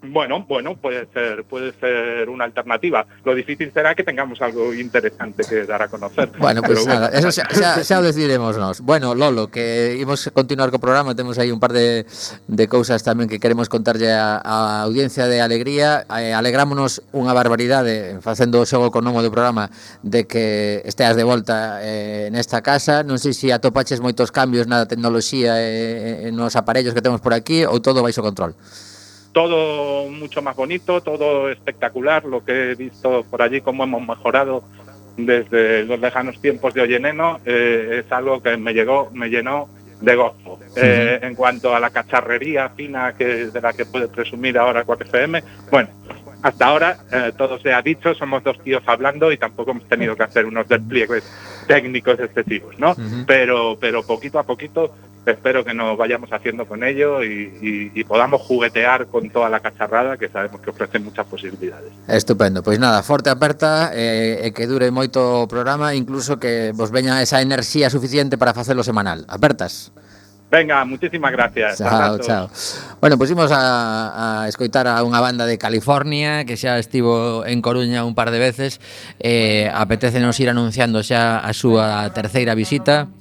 [0.00, 3.04] Bueno, bueno, puede ser, puede ser una alternativa.
[3.24, 6.30] Lo difícil será que tengamos algo interesante que dar a conocer.
[6.38, 7.00] Bueno, pues bueno.
[7.00, 8.80] nada, eso xa, xa, xa o.
[8.80, 12.06] Bueno, Lolo, que imos continuar co programa, temos aí un par de,
[12.46, 16.06] de cousas tamén que queremos contarlle a, a audiencia de Alegría.
[16.14, 19.66] Eh, alegrámonos unha barbaridade facendo o xogo con nomo do programa
[20.06, 23.02] de que esteas de volta eh, nesta casa.
[23.02, 27.34] Non sei se atopaches moitos cambios na tecnoloxía e eh, nos aparellos que temos por
[27.34, 28.54] aquí ou todo baixo control.
[29.38, 34.64] Todo mucho más bonito, todo espectacular, lo que he visto por allí, cómo hemos mejorado
[35.16, 39.68] desde los lejanos tiempos de Olleneno, eh, es algo que me llegó, me llenó
[40.00, 40.58] de gozo.
[40.74, 45.44] Eh, en cuanto a la cacharrería fina que de la que puede presumir ahora 4FM,
[45.70, 45.88] bueno,
[46.42, 50.16] hasta ahora, eh, todo se ha dicho, somos dos tíos hablando y tampoco hemos tenido
[50.16, 51.24] que hacer unos despliegues
[51.66, 52.92] técnicos excesivos, ¿no?
[52.92, 53.24] Uh -huh.
[53.26, 54.94] pero, pero poquito a poquito
[55.26, 59.60] espero que nos vayamos haciendo con ello y, y, y, podamos juguetear con toda la
[59.60, 61.92] cacharrada que sabemos que ofrece muchas posibilidades.
[62.08, 66.90] Estupendo, pois nada, forte aperta e eh, que dure moito o programa, incluso que vos
[66.90, 69.26] veña esa enerxía suficiente para facelo semanal.
[69.28, 69.92] Apertas.
[70.50, 71.78] Venga, muchísimas gracias.
[71.78, 72.50] Chao, chao.
[73.00, 77.60] Bueno, pues imos a, a escoitar a unha banda de California que xa estivo en
[77.60, 78.80] Coruña un par de veces.
[79.20, 83.12] Eh, apetecenos ir anunciando xa a súa terceira visita.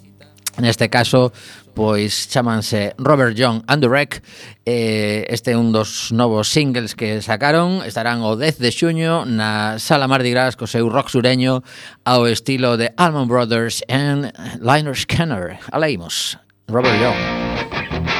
[0.58, 1.36] Neste caso,
[1.76, 4.24] pois chamanse Robert John and the Wreck.
[4.64, 7.84] Eh, este é un dos novos singles que sacaron.
[7.84, 11.60] Estarán o 10 de xuño na Sala Mardi Gras co seu rock sureño
[12.08, 14.32] ao estilo de Almond Brothers and
[14.64, 15.60] Liner Scanner.
[15.76, 16.47] Aleimos.
[16.70, 18.17] Robert Young.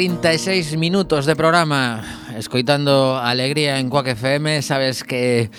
[0.00, 2.02] 36 minutos de programa.
[2.34, 5.50] Escoitando Alegría en Cuac FM Sabes que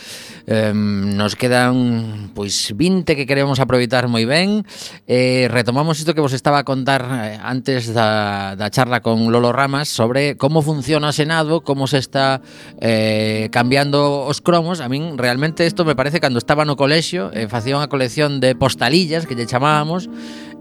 [0.47, 4.65] eh, nos quedan pois 20 que queremos aproveitar moi ben.
[5.05, 9.53] Eh, Retomamos isto que vos estaba a contar eh, antes da, da charla con Lolo
[9.53, 12.41] Ramas Sobre como funciona o Senado, como se está
[12.81, 14.81] eh, cambiando os cromos.
[14.81, 18.57] A min realmente isto me parece cando estaba no colexio eh, Facía unha colección de
[18.57, 20.09] postalillas que lle chamábamos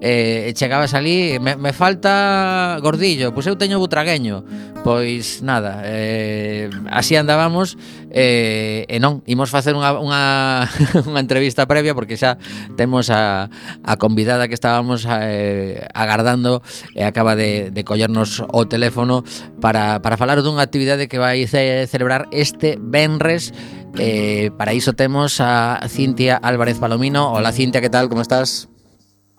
[0.00, 4.44] eh, chegabas ali, me, me falta gordillo, pois eu teño butragueño.
[4.80, 7.76] Pois nada, eh, así andábamos
[8.08, 10.64] eh, e non, imos facer unha, unha,
[11.10, 12.40] unha entrevista previa porque xa
[12.80, 13.52] temos a,
[13.84, 16.64] a convidada que estábamos eh, agardando
[16.96, 19.20] e acaba de, de collernos o teléfono
[19.60, 23.52] para, para falar dunha actividade que vai ce, celebrar este Benres
[23.98, 27.34] Eh, para iso temos a Cintia Álvarez Palomino.
[27.34, 28.06] Hola Cintia, que tal?
[28.06, 28.69] Como estás?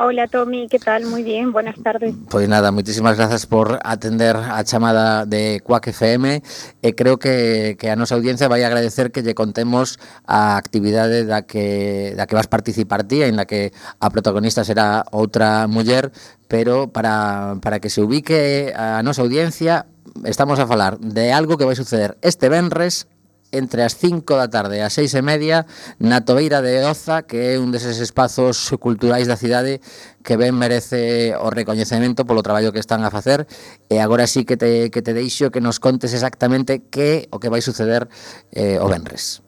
[0.04, 1.06] Hola Tommy, ¿qué tal?
[1.06, 2.16] Muy bien, buenas tardes.
[2.16, 6.42] Pois pues nada, moitísimas grazas por atender a chamada de Cuac FM e
[6.82, 11.46] eh, creo que, que a nosa audiencia vai agradecer que lle contemos a actividade da
[11.46, 16.10] que, da que vas participar ti en la que a protagonista será outra muller
[16.50, 19.86] pero para, para que se ubique a nosa audiencia
[20.26, 23.06] estamos a falar de algo que vai suceder este venres
[23.52, 25.68] entre as 5 da tarde e as 6 e media
[26.00, 29.84] na Tobeira de Oza, que é un deses espazos culturais da cidade
[30.24, 33.46] que ben merece o recoñecemento polo traballo que están a facer
[33.92, 37.52] e agora sí que te, que te deixo que nos contes exactamente que o que
[37.52, 38.08] vai suceder
[38.56, 39.44] eh, o Benres.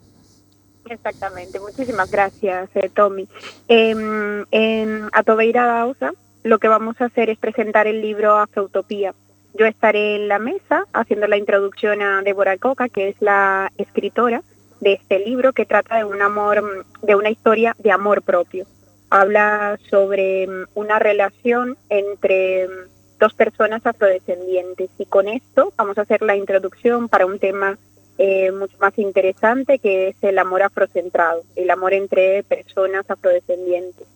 [0.90, 3.28] Exactamente, muchísimas gracias, eh, Tommy.
[3.68, 6.12] En, en Atobeira da Oza
[6.44, 9.16] lo que vamos a hacer es presentar el libro Afeutopía,
[9.54, 14.42] Yo estaré en la mesa haciendo la introducción a Débora Coca, que es la escritora
[14.82, 18.66] de este libro que trata de un amor, de una historia de amor propio.
[19.12, 22.72] Habla sobre mm, una relación entre mm,
[23.20, 27.78] dos personas afrodescendientes y con esto vamos a hacer la introducción para un tema
[28.18, 34.08] eh, mucho más interesante que es el amor afrocentrado, el amor entre personas afrodescendientes.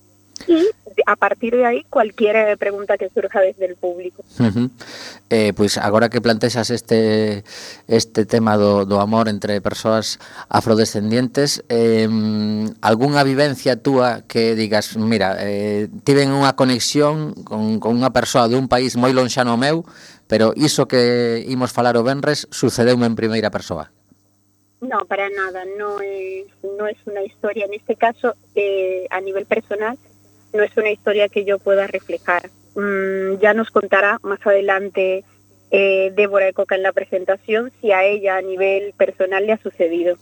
[0.48, 0.68] y
[1.06, 4.24] a partir de aí cualquier eh, pregunta que surja desde el público.
[4.40, 4.70] Uh -huh.
[5.30, 7.44] eh, pois pues agora que plantexas este
[7.88, 10.20] este tema do, do amor entre persoas
[10.50, 12.08] afrodescendientes, eh,
[12.82, 18.72] algunha vivencia túa que digas, mira, eh, tiven unha conexión con, con unha persoa dun
[18.72, 19.84] país moi lonxano meu,
[20.28, 23.92] pero iso que imos falar o Benres sucedeume en primeira persoa.
[24.80, 26.46] No, para nada, no es,
[26.78, 27.66] no es una historia.
[27.66, 29.98] En este caso, eh, a nivel personal,
[30.54, 32.50] no es una historia que yo pueda reflejar.
[32.76, 35.24] Mm, ya nos contará más adelante
[35.72, 39.62] eh, Débora de Coca en la presentación si a ella a nivel personal le ha
[39.62, 40.18] sucedido.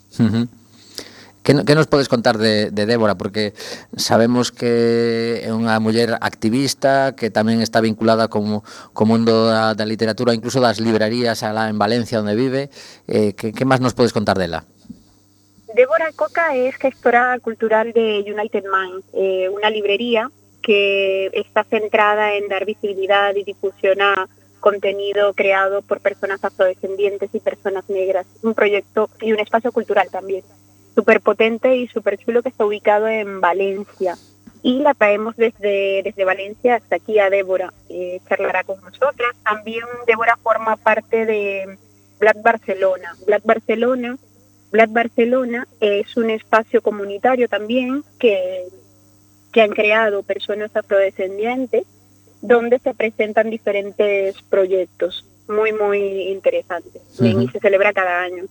[1.43, 3.15] Que nos podes contar de, de Débora?
[3.15, 3.53] Porque
[3.95, 8.65] sabemos que é unha muller activista que tamén está vinculada como
[8.97, 12.73] co mundo da, da literatura, incluso das librerías alá en Valencia onde vive.
[13.05, 14.65] Eh, máis nos podes contar dela?
[15.75, 20.31] Débora Coca es gestora cultural de United Minds, eh, una librería
[20.63, 24.29] que está centrada en dar visibilidad y difusión a
[24.61, 28.25] contenido creado por personas afrodescendientes y personas negras.
[28.41, 30.45] Un proyecto y un espacio cultural también,
[30.95, 34.15] súper potente y súper chulo que está ubicado en Valencia.
[34.63, 39.35] Y la traemos desde, desde Valencia hasta aquí a Débora, eh, charlará con nosotras.
[39.43, 41.77] También Débora forma parte de
[42.17, 43.13] Black Barcelona.
[43.27, 44.17] Black Barcelona
[44.75, 48.65] Black Barcelona es un espacio comunitario también que,
[49.53, 51.85] que han creado personas afrodescendientes
[52.41, 57.43] donde se presentan diferentes proyectos muy, muy interesantes uh -huh.
[57.43, 58.43] y se celebra cada año.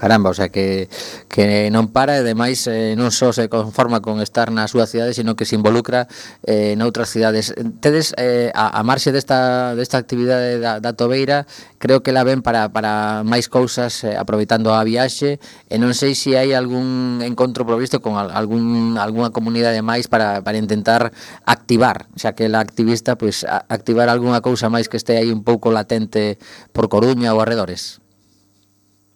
[0.00, 0.88] Caramba, o sea que,
[1.28, 5.12] que non para e demais eh, non só se conforma con estar na súa cidade,
[5.12, 6.08] sino que se involucra
[6.48, 7.52] eh, noutras cidades.
[7.84, 11.44] Tedes eh, a, a marxe desta, desta actividade da, da Tobeira,
[11.76, 15.36] creo que la ven para, para máis cousas eh, aproveitando a viaxe
[15.68, 20.56] e non sei se hai algún encontro provisto con algún, algunha comunidade máis para, para
[20.56, 21.12] intentar
[21.44, 25.44] activar, xa que la activista, pois, pues, activar algunha cousa máis que este aí un
[25.44, 26.40] pouco latente
[26.72, 28.00] por Coruña ou arredores.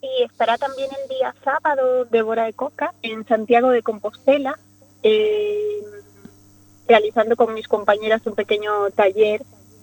[0.04, 4.58] Y estará también el día sábado Débora de Coca en Santiago de Compostela,
[5.02, 5.80] eh,
[6.86, 9.42] realizando con mis compañeras un pequeño taller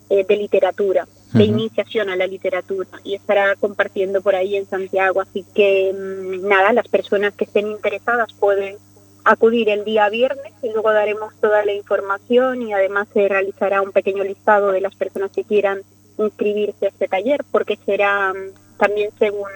[0.09, 1.49] eh, de literatura, de uh -huh.
[1.49, 5.21] iniciación a la literatura, y estará compartiendo por ahí en Santiago.
[5.21, 8.77] Así que mmm, nada, las personas que estén interesadas pueden
[9.23, 13.91] acudir el día viernes y luego daremos toda la información y además se realizará un
[13.91, 15.81] pequeño listado de las personas que quieran
[16.17, 19.49] inscribirse a este taller porque será mm, también según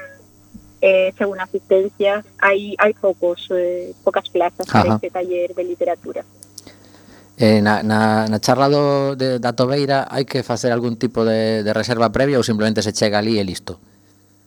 [0.81, 4.83] eh, según asistencias, hay, hay pocos, eh, pocas plazas Ajá.
[4.83, 6.23] para este taller de literatura.
[7.37, 11.67] Eh, na, na, na charla do, de, da Tobeira hai que facer algún tipo de,
[11.67, 13.75] de reserva previa ou simplemente se chega ali e listo?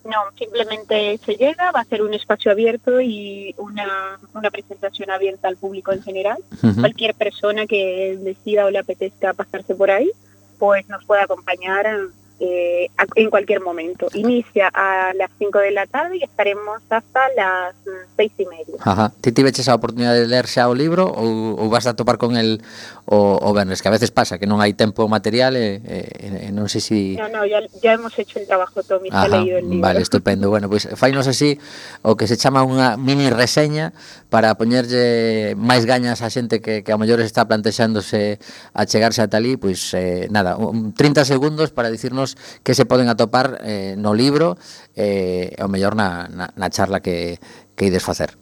[0.08, 5.52] Non, simplemente se llega, va a ser un espacio abierto y una, una presentación abierta
[5.52, 6.40] al público en general.
[6.64, 6.80] Uh -huh.
[6.80, 10.08] Cualquier persona que decida o le apetezca pasarse por ahí,
[10.56, 12.08] pues nos puede acompañar a,
[12.40, 14.08] eh, en cualquier momento.
[14.14, 18.74] Inicia a las 5 de la tarde y estaremos hasta las mm, 6 y media.
[18.80, 19.12] Ajá.
[19.20, 22.36] Ti tiveches a oportunidade de ler xa o libro ou, ou vas a topar con
[22.36, 22.62] el
[23.06, 23.82] o, o vernes?
[23.82, 25.98] Que a veces pasa que non hai tempo material e, e,
[26.46, 26.86] e non sei se...
[26.88, 27.16] Si...
[27.16, 29.80] No, no, ya, ya hemos hecho el trabajo, Tommy, Ajá, leído el libro.
[29.84, 30.48] Vale, estupendo.
[30.48, 31.60] Bueno, pois pues, fainos así
[32.02, 33.92] o que se chama unha mini reseña
[34.32, 38.40] para poñerlle máis gañas a xente que, que a mellor está plantexándose
[38.72, 42.27] a chegarse a talí, pois pues, eh, nada, 30 segundos para dicirnos
[42.64, 44.58] que se poden atopar eh, no libro
[44.96, 47.38] eh, ou mellor na, na, na charla que,
[47.76, 48.34] que ides facer?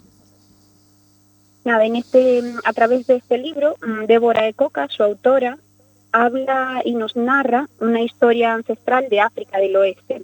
[1.67, 5.59] Nada, en este, a través de este libro, mm, Débora Ecoca, su autora,
[6.13, 10.23] habla y nos narra una historia ancestral de África del Oeste.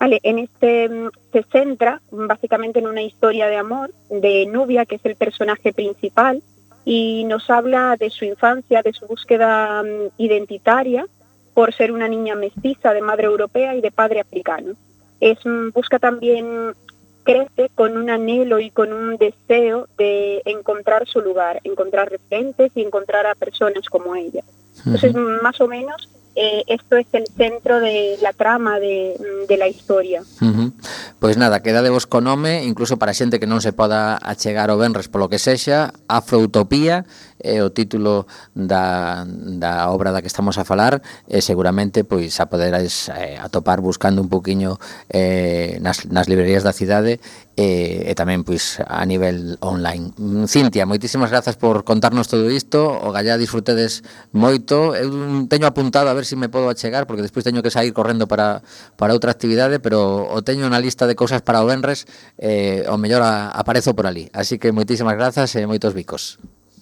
[0.00, 4.84] Vale, en este mm, se centra mm, básicamente en una historia de amor de Nubia,
[4.84, 6.42] que es el personaje principal,
[6.84, 9.84] y nos habla de su infancia, de su búsqueda
[10.16, 11.06] identitaria
[11.54, 14.74] por ser una niña mestiza de madre europea y de padre africano.
[15.20, 16.74] Es, mm, busca también
[17.22, 22.82] crece con un anhelo y con un deseo de encontrar su lugar, encontrar referentes y
[22.82, 24.42] encontrar a personas como ella.
[24.84, 29.16] Entonces, más o menos, eh, esto es el centro de la trama de,
[29.48, 30.22] de la historia.
[30.40, 30.72] Uh -huh.
[31.18, 35.10] Pois nada, quedadevos co nome, incluso para xente que non se poda achegar o Benres
[35.10, 37.04] polo que sexa, Afroutopía
[37.44, 38.24] é o título
[38.56, 43.84] da, da obra da que estamos a falar e seguramente pois a poderais eh, atopar
[43.84, 44.80] buscando un poquinho
[45.12, 47.20] eh, nas, nas librerías da cidade
[47.60, 50.16] e, e tamén pois a nivel online.
[50.16, 54.00] Mm, Cintia, moitísimas grazas por contarnos todo isto, o gallá disfrutedes
[54.32, 54.96] moito.
[54.96, 55.12] Eu
[55.44, 58.30] teño apuntado a ver se si me podo achegar porque despois teño que sair correndo
[58.30, 58.62] para
[58.96, 62.06] para outra actividade, pero o teño na lista de cousas para o Benres,
[62.38, 64.30] eh, o mellor a, aparezo por ali.
[64.32, 66.38] Así que moitísimas grazas e moitos bicos.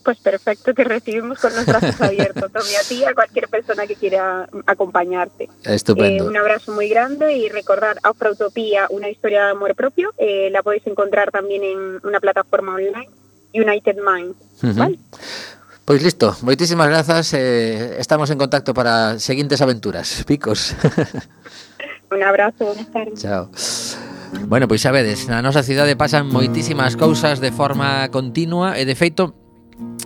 [0.08, 3.86] Pues perfecto, te recibimos con los brazos abiertos, Tommy, a ti y a cualquier persona
[3.86, 5.50] que quiera acompañarte.
[5.64, 6.24] Estupendo.
[6.24, 10.62] Eh, un abrazo muy grande y recordar Afroutopía, una historia de amor propio, eh, la
[10.62, 13.10] podéis encontrar también en una plataforma online,
[13.52, 14.34] United Mind.
[14.62, 14.74] Uh -huh.
[14.78, 14.98] ¿vale?
[15.84, 20.74] Pois listo, moitísimas grazas eh, Estamos en contacto para seguintes aventuras Picos
[22.10, 23.50] Un abrazo, buenas tardes Chao
[24.48, 28.96] Bueno, pois xa vedes, na nosa cidade pasan moitísimas cousas de forma continua e de
[28.96, 29.47] feito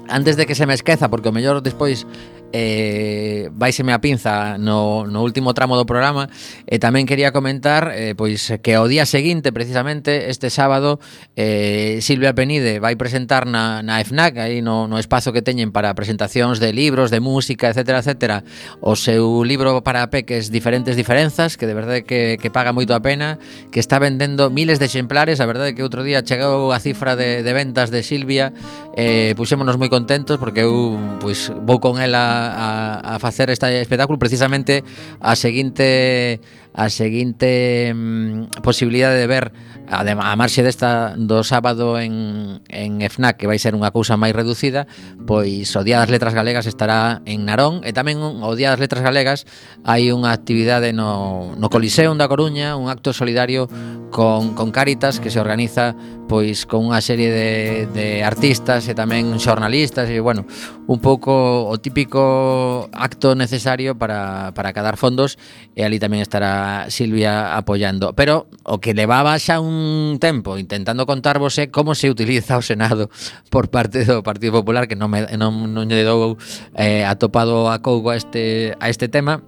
[0.08, 2.06] antes de que se me esqueza, porque o mellor despois
[2.52, 6.28] eh, vaiseme a pinza no, no último tramo do programa.
[6.68, 11.00] E tamén quería comentar eh, pois que ao día seguinte precisamente este sábado
[11.34, 15.96] eh, Silvia Penide vai presentar na, na FNAC aí no, no espazo que teñen para
[15.96, 18.44] presentacións de libros, de música, etc, etc
[18.80, 23.00] o seu libro para peques diferentes diferenzas que de verdade que, que paga moito a
[23.00, 23.40] pena
[23.72, 25.40] que está vendendo miles de exemplares.
[25.40, 28.52] A verdade que outro día chegou a cifra de, de ventas de Silvia
[28.96, 34.18] eh, puxémonos moi contentos porque eu pois, vou con ela a, a facer este espectáculo
[34.18, 34.82] precisamente
[35.20, 36.40] a seguinte
[36.74, 39.52] a seguinte mm, posibilidade de ver
[39.88, 44.32] a, a marxe desta do sábado en, en FNAC que vai ser unha cousa máis
[44.32, 44.88] reducida
[45.28, 49.04] pois o Día das Letras Galegas estará en Narón e tamén o Día das Letras
[49.04, 49.44] Galegas
[49.84, 53.68] hai unha actividade no, no Coliseum da Coruña un acto solidario
[54.08, 55.92] con, con Cáritas que se organiza
[56.32, 57.50] pois con unha serie de,
[57.92, 60.48] de artistas e tamén xornalistas e bueno,
[60.88, 65.36] un pouco o típico acto necesario para, para cadar fondos
[65.76, 71.04] e ali tamén estará Silvia Silvia apoiando, pero o que levaba xa un tempo intentando
[71.04, 73.10] contarvose como se utiliza o Senado
[73.52, 76.40] por parte do Partido Popular que non me non, non lle dou
[76.72, 79.44] eh, atopado a cougo a este a este tema,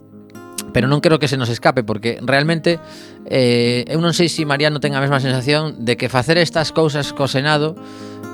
[0.77, 2.77] pero non creo que se nos escape porque realmente
[3.25, 6.69] eh, eu non sei se si Mariano ten a mesma sensación de que facer estas
[6.69, 7.79] cousas co Senado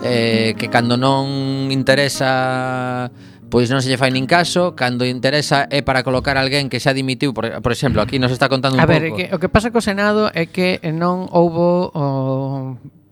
[0.03, 3.15] eh, que cando non interesa
[3.51, 6.95] pois non se lle fai nin caso, cando interesa é para colocar alguén que xa
[6.95, 8.95] dimitiu, por, por exemplo, aquí nos está contando un pouco.
[8.95, 9.19] A ver, pouco.
[9.19, 12.07] Que, o que pasa co Senado é que non houbo o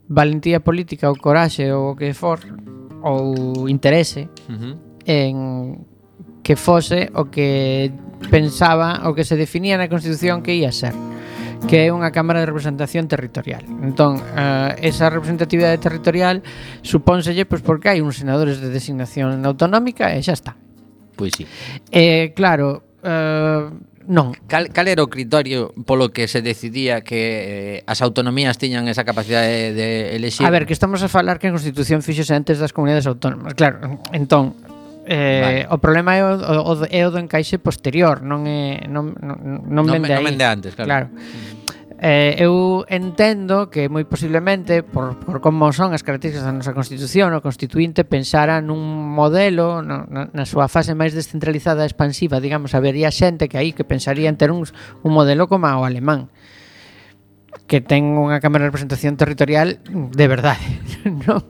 [0.08, 2.40] valentía política ou coraxe ou o que for
[3.02, 4.74] ou interese uh -huh.
[5.04, 5.34] en
[6.46, 7.92] que fose o que
[8.30, 10.96] pensaba o que se definía na Constitución que ia ser
[11.66, 13.66] que é unha Cámara de Representación Territorial.
[13.82, 16.44] Entón, uh, esa representatividade territorial
[16.86, 20.52] supónselle pois, porque hai uns senadores de designación autonómica e xa está.
[21.18, 21.42] Pois sí.
[21.90, 23.74] Eh, claro, uh,
[24.08, 24.32] non.
[24.48, 29.04] Cal, cal era o criterio polo que se decidía que eh, as autonomías tiñan esa
[29.04, 30.48] capacidade de, de elexir?
[30.48, 33.52] A ver, que estamos a falar que a Constitución fixose antes das comunidades autónomas.
[33.52, 34.56] Claro, entón,
[35.08, 35.66] Eh, vale.
[35.72, 39.64] O problema é o, o, é o do encaixe posterior, non é non, non, non,
[39.64, 41.08] non vende, non vende antes, claro.
[41.08, 41.08] claro.
[41.16, 41.58] Mm.
[42.00, 47.34] Eh, eu entendo que moi posiblemente por, por como son as características da nosa Constitución
[47.34, 48.78] o Constituinte pensara nun
[49.18, 53.74] modelo no, na, na súa fase máis descentralizada e expansiva digamos, habería xente que aí
[53.74, 56.30] que pensaría en ter un, un modelo como o alemán
[57.66, 60.62] que ten unha Cámara de Representación Territorial de verdade
[61.26, 61.42] non?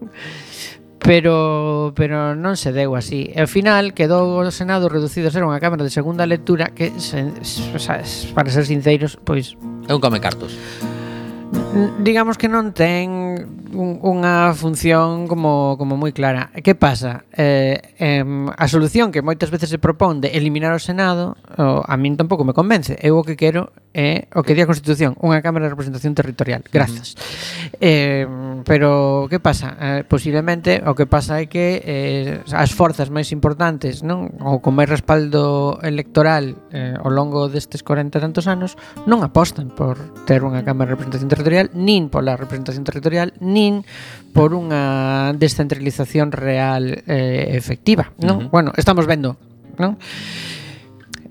[1.09, 3.33] pero pero non se deu así.
[3.33, 6.93] E ao final quedou o Senado reducido a ser unha Cámara de segunda lectura que,
[7.01, 7.33] se,
[7.73, 8.05] o sea,
[8.37, 9.57] para ser sinceros, pois...
[9.89, 10.53] É un come cartos
[12.05, 16.51] digamos que non ten un, unha función como, como moi clara.
[16.65, 17.29] Que pasa?
[17.37, 21.95] Eh, eh, a solución que moitas veces se propón de eliminar o Senado o, a
[22.01, 22.97] min tampouco me convence.
[23.05, 26.15] Eu o que quero é eh, o que di a Constitución, unha Cámara de Representación
[26.15, 26.65] Territorial.
[26.71, 27.13] Grazas.
[27.13, 27.85] Uh -huh.
[27.85, 28.27] eh,
[28.65, 29.77] pero que pasa?
[29.81, 34.73] Eh, posiblemente o que pasa é que eh, as forzas máis importantes non ou con
[34.79, 40.41] máis respaldo electoral eh, ao longo destes 40 e tantos anos non apostan por ter
[40.47, 43.83] unha Cámara de Representación Territorial nin pola representación territorial, nin nin
[44.31, 48.39] por unha descentralización real eh, efectiva, non?
[48.39, 48.51] Uh -huh.
[48.55, 49.35] Bueno, estamos vendo,
[49.83, 49.99] non?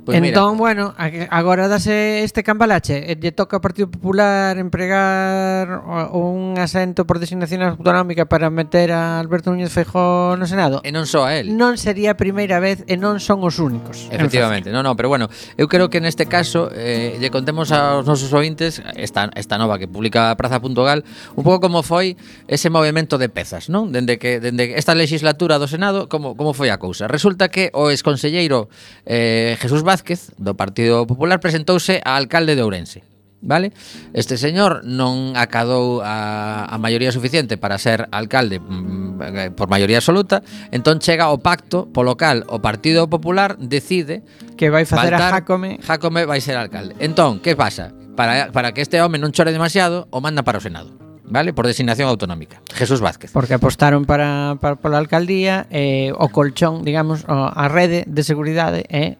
[0.08, 0.64] Pois entón, mira.
[0.64, 0.96] bueno,
[1.28, 5.84] agora dase este cambalache e lle toca ao Partido Popular empregar
[6.16, 10.80] un asento por designación autonómica para meter a Alberto Núñez Feijó no Senado.
[10.88, 11.60] E non só a él.
[11.60, 14.08] Non sería a primeira vez e non son os únicos.
[14.08, 15.28] Efectivamente, non, non, pero bueno,
[15.60, 19.92] eu creo que neste caso eh, lle contemos aos nosos ointes esta, esta nova que
[19.92, 21.04] publica Praza.gal
[21.36, 22.16] un pouco como foi
[22.48, 23.92] ese movimento de pezas, non?
[23.92, 27.12] Dende que dende esta legislatura do Senado, como como foi a cousa.
[27.12, 28.72] Resulta que o exconselleiro
[29.04, 33.02] eh, Jesús Vázquez Vázquez, do Partido Popular, presentouse a alcalde de Ourense.
[33.42, 33.74] Vale?
[34.14, 39.98] Este señor non acadou a, a maioría suficiente para ser alcalde mm, eh, por maioría
[40.02, 44.22] absoluta, entón chega o pacto polo cal o Partido Popular decide
[44.58, 45.82] que vai facer faltar, a Jacome.
[45.82, 46.94] Jacome vai ser alcalde.
[47.02, 47.90] Entón, que pasa?
[48.18, 51.08] Para, para que este home non chore demasiado, o manda para o Senado.
[51.30, 51.54] ¿vale?
[51.54, 52.62] Por designación autonómica.
[52.74, 53.32] Jesús Vázquez.
[53.32, 58.98] Porque apostaron para, para pola alcaldía eh, o colchón, digamos, a rede de seguridade é
[59.00, 59.18] eh,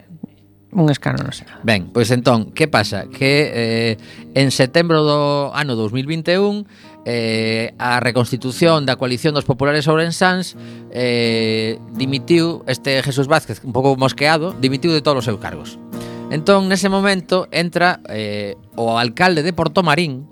[0.70, 1.64] Un escano, non sei nada.
[1.64, 3.08] Ben, pois entón, que pasa?
[3.08, 3.92] Que eh,
[4.36, 6.68] en setembro do ano 2021
[7.08, 10.60] eh, a reconstitución da coalición dos populares ourensans
[10.92, 15.80] eh, dimitiu este Jesús Vázquez, un pouco mosqueado, dimitiu de todos os seus cargos.
[16.28, 20.28] Entón, nese momento, entra eh, o alcalde de Portomarín,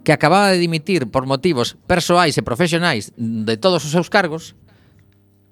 [0.00, 4.56] que acababa de dimitir por motivos persoais e profesionais de todos os seus cargos,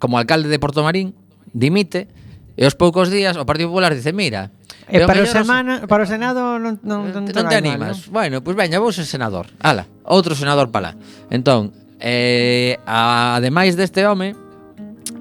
[0.00, 1.12] como alcalde de Portomarín,
[1.52, 2.08] dimite,
[2.56, 4.52] E os poucos días o Partido Popular dice, mira...
[4.92, 5.88] E para o, semana, os...
[5.88, 8.10] para o Senado non, non, eh, non, non te animas.
[8.10, 8.12] Mal.
[8.12, 9.48] Bueno, pois pues veña, vou ser senador.
[9.62, 10.92] Ala, outro senador para lá.
[11.32, 14.36] Entón, eh, ademais deste home,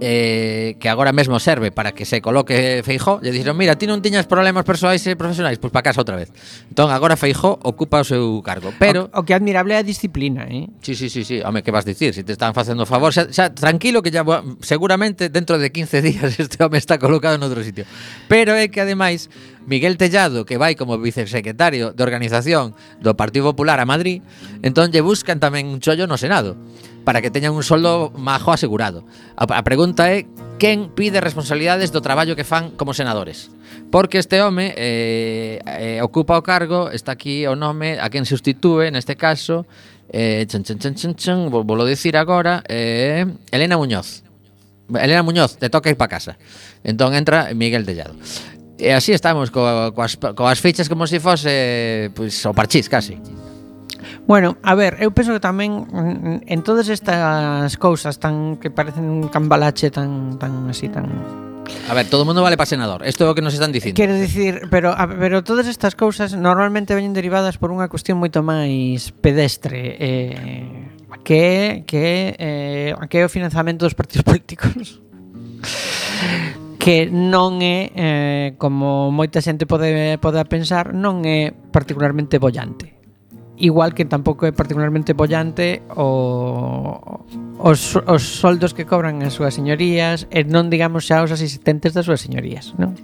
[0.02, 4.02] eh, que agora mesmo serve para que se coloque Feijó, lle dixeron, mira, ti non
[4.02, 6.34] tiñas problemas persoais e profesionais, pois para casa outra vez.
[6.74, 10.50] Entón agora Feijó ocupa o seu cargo, pero o, o que admirable é a disciplina,
[10.50, 10.66] eh?
[10.82, 13.54] Sí, sí, sí, sí, home, que vas dicir, si te están facendo favor, xa, xa
[13.54, 14.26] tranquilo que ya
[14.66, 17.86] seguramente dentro de 15 días este home está colocado en outro sitio.
[18.26, 19.30] Pero é que ademais
[19.70, 24.26] Miguel Tellado, que vai como vicesecretario de organización do Partido Popular a Madrid,
[24.66, 26.58] entón lle buscan tamén un chollo no Senado
[27.04, 29.04] para que teñan un soldo majo asegurado.
[29.36, 30.26] A, a pregunta é
[30.62, 33.50] quen pide responsabilidades do traballo que fan como senadores.
[33.90, 38.94] Porque este home eh, eh, ocupa o cargo, está aquí o nome, a quen substitúe,
[38.94, 39.66] neste caso,
[40.14, 44.24] eh, chan, chan, chan, chan, chan, volo dicir agora, eh, Elena Muñoz.
[44.94, 46.38] Elena Muñoz, te toca ir para casa.
[46.84, 48.14] Entón entra Miguel Tellado.
[48.82, 49.62] E así estamos co,
[49.94, 53.14] coas, coas fichas como se si fose pois, o parchís, casi.
[54.28, 58.70] Bueno, a ver, eu penso que tamén mm, mm, en todas estas cousas tan que
[58.70, 61.10] parecen un cambalache tan tan así tan
[61.90, 63.06] A ver, todo o mundo vale para senador.
[63.06, 63.96] Isto é o que nos están dicindo.
[63.96, 68.44] Quero dicir, pero a, pero todas estas cousas normalmente veñen derivadas por unha cuestión moito
[68.46, 70.88] máis pedestre eh,
[71.26, 75.02] que que eh, que é o financiamento dos partidos políticos.
[76.82, 83.01] que non é eh, como moita xente pode pode pensar, non é particularmente bollante
[83.62, 87.22] igual que tampouco é particularmente bollante o
[87.62, 92.10] os, os soldos que cobran as súas señorías e non digamos xa os asistentes das
[92.10, 92.98] súas señorías, non?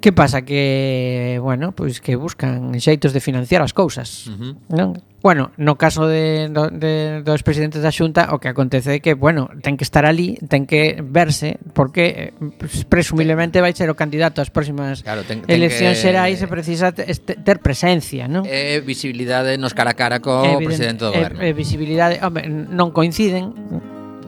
[0.00, 4.52] Que pasa que, bueno, pois que buscan xeitos de financiar as cousas, uh -huh.
[4.72, 4.96] non?
[5.20, 9.50] Bueno, no caso de, de, dos presidentes da Xunta, o que acontece é que, bueno,
[9.66, 12.30] ten que estar ali, ten que verse, porque
[12.86, 16.94] presumiblemente vai ser o candidato ás próximas claro, ten, ten eleccións que, xerais e precisa
[16.94, 18.46] ter presencia, non?
[18.46, 21.42] E visibilidade nos cara a cara co Evidente, presidente do goberno.
[21.42, 23.50] E, visibilidade, home, non coinciden,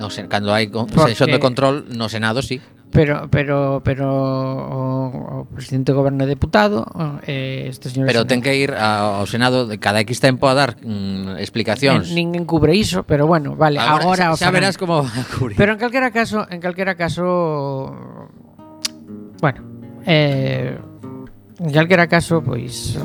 [0.00, 0.64] No, cando hai
[1.12, 2.56] sesión de control no Senado, sí.
[2.90, 6.82] Pero pero pero o, o presidente do goberno é deputado,
[7.22, 10.74] eh, este señor Pero ten que ir ao Senado de cada X tempo a dar
[10.82, 12.10] mm, explicacións.
[12.10, 15.26] Eh, ninguén cubre iso, pero bueno, vale, agora, agora xa, xa verás como va a
[15.30, 15.54] cubrir.
[15.54, 18.26] Pero en calquera caso, en calquera caso
[19.38, 19.62] bueno,
[20.02, 20.74] eh
[21.60, 22.98] en calquera caso, pois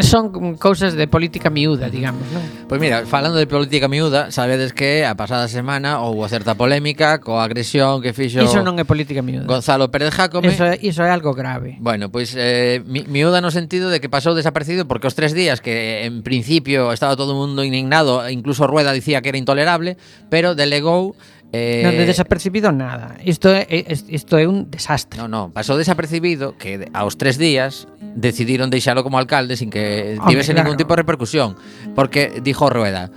[0.00, 2.40] son cousas de política miúda, digamos, non?
[2.64, 7.44] Pois mira, falando de política miúda, sabedes que a pasada semana houve certa polémica coa
[7.44, 9.44] agresión que fixo Iso non é política miúda.
[9.44, 10.48] Gonzalo Pérez Jácome.
[10.48, 11.76] Iso é, iso é algo grave.
[11.76, 15.60] Bueno, pois eh, mi, miúda no sentido de que pasou desaparecido porque os tres días
[15.60, 20.00] que en principio estaba todo o mundo indignado, incluso Rueda dicía que era intolerable,
[20.32, 21.12] pero delegou
[21.52, 23.20] Eh, non de desapercibido nada.
[23.20, 23.68] Isto é
[24.08, 25.20] isto é un desastre.
[25.20, 27.84] Non, non, pasou desapercibido que aos tres días
[28.16, 30.72] decidiron deixalo como alcalde sin que Hombre, tivese claro.
[30.72, 31.60] ningún tipo de repercusión,
[31.92, 33.12] porque dijo Rueda,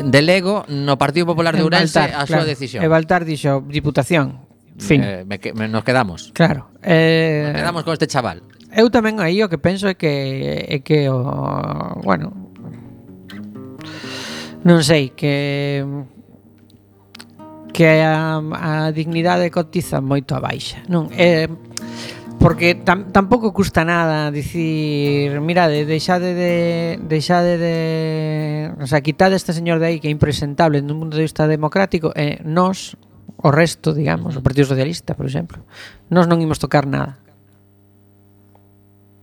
[0.00, 2.48] delego no Partido Popular de Ourense a súa claro.
[2.48, 2.80] decisión.
[2.80, 4.40] E Baltar dixo, Diputación,
[4.80, 5.04] fin.
[5.04, 6.32] Eh, me, me, nos quedamos.
[6.32, 6.72] Claro.
[6.80, 8.40] Eh, nos quedamos con este chaval.
[8.72, 12.32] Eu tamén aí o que penso é que é que o bueno,
[14.64, 15.84] non sei, que
[17.76, 21.12] que a, a dignidade cotiza moito a baixa, non?
[21.12, 21.44] É
[22.40, 27.76] porque tam, tampouco custa nada dicir, mirade, deixade de deixade de,
[28.80, 32.16] o sea, quitade este señor de aí que é impresentable dun punto de vista democrático
[32.16, 32.96] e eh, nós
[33.44, 35.60] o resto, digamos, o Partido Socialista, por exemplo,
[36.08, 37.20] nós non imos tocar nada.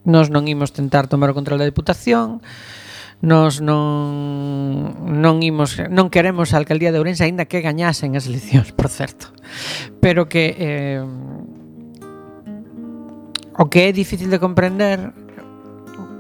[0.05, 2.37] Nós non imos tentar tomar o control da Diputación,
[3.23, 8.75] Nos non, non imos, non queremos a alcaldía de Ourense aínda que gañasen as eleccións,
[8.75, 9.31] por certo.
[10.03, 10.99] Pero que eh,
[13.55, 15.15] o que é difícil de comprender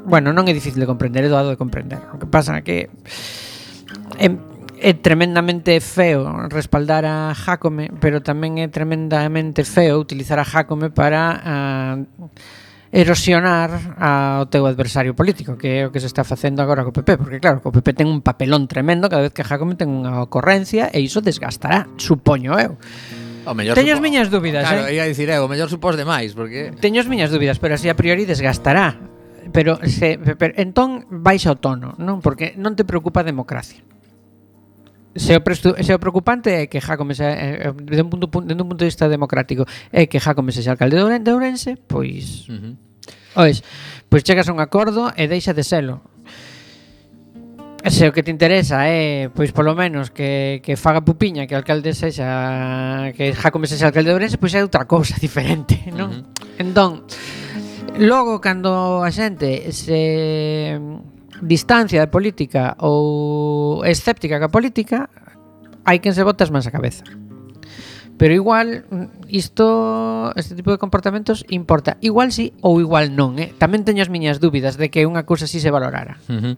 [0.05, 1.99] bueno, non é difícil de comprender, é doado de comprender.
[2.11, 2.91] O que pasa é que
[4.19, 4.27] é,
[4.79, 11.39] é tremendamente feo respaldar a Jacome, pero tamén é tremendamente feo utilizar a Jacome para
[11.39, 11.55] a,
[12.93, 17.17] erosionar ao teu adversario político, que é o que se está facendo agora co PP,
[17.17, 20.93] porque claro, co PP ten un papelón tremendo cada vez que Jacome ten unha ocorrencia
[20.93, 22.77] e iso desgastará, supoño eu.
[23.49, 24.05] O mellor Teño as supo...
[24.05, 24.93] miñas dúbidas, claro, eh?
[24.93, 26.69] Claro, ia dicir, eh, o mellor supós demais, porque...
[26.77, 29.01] Teño as miñas dúbidas, pero así a priori desgastará.
[29.51, 32.21] Pero, se, pero entón baixa o tono, non?
[32.21, 33.81] Porque non te preocupa a democracia.
[35.15, 38.25] Se o, prestu, se o preocupante é que Jacome se, eh, eh, de un punto,
[38.41, 39.61] dende un punto de vista democrático
[39.93, 42.49] é que Jacome se alcalde de Ourense, pois...
[42.49, 42.73] Uh -huh.
[43.35, 43.61] Ois,
[44.09, 46.01] pois chegas a un acordo e deixa de selo.
[47.85, 51.93] Se o que te interesa é, pois polo menos que, que faga pupiña que alcalde
[51.93, 56.09] sexa que Jacome sexa alcalde de Ourense, pois é outra cousa diferente, non?
[56.09, 56.63] Uh -huh.
[56.63, 57.05] Entón,
[58.01, 60.73] logo cando a xente se
[61.43, 65.09] distancia da política ou escéptica ca política,
[65.83, 67.03] hai quen se bota as mans a cabeza.
[68.23, 71.97] Pero igual mm, isto este tipo de comportamentos importa.
[71.99, 73.51] Igual sí ou igual non, eh?
[73.59, 76.23] Tamén teño as miñas dúbidas de que unha cousa así se valorara.
[76.31, 76.53] Uh -huh.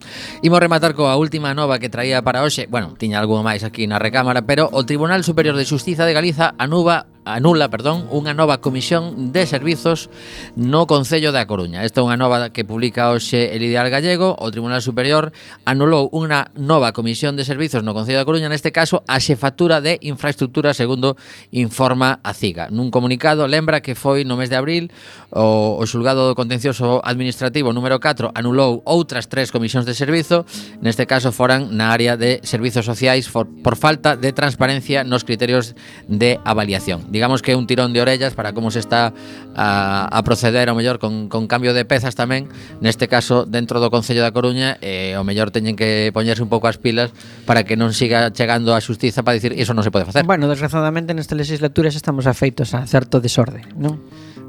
[0.46, 2.70] Imos rematar coa última nova que traía para hoxe.
[2.70, 6.54] Bueno, tiña algo máis aquí na recámara, pero o Tribunal Superior de Xustiza de Galiza
[6.54, 10.06] anuba anula, perdón, unha nova comisión de servizos
[10.54, 11.82] no Concello da Coruña.
[11.82, 14.38] Esta é unha nova que publica hoxe el Ideal Gallego.
[14.38, 15.34] O Tribunal Superior
[15.66, 19.98] anulou unha nova comisión de servizos no Concello da Coruña, neste caso a xefatura de
[20.06, 21.18] infraestructura segundo
[21.56, 22.68] informa a CIGA.
[22.68, 24.92] Nun comunicado lembra que foi no mes de abril
[25.32, 30.44] o, o xulgado do contencioso administrativo número 4 anulou outras tres comisións de servizo,
[30.84, 35.72] neste caso foran na área de servizos sociais for, por falta de transparencia nos criterios
[36.04, 37.08] de avaliación.
[37.08, 39.16] Digamos que un tirón de orellas para como se está
[39.56, 42.52] a, a proceder, ao mellor, con, con cambio de pezas tamén,
[42.84, 46.68] neste caso dentro do Concello da Coruña, eh, ao mellor teñen que poñerse un pouco
[46.68, 47.16] as pilas
[47.48, 50.26] para que non siga chegando a xustiza para dicir iso non se pode facer.
[50.26, 54.00] Bueno, desgraciadamente neste legislaturas estamos afeitos a certo desorde, non?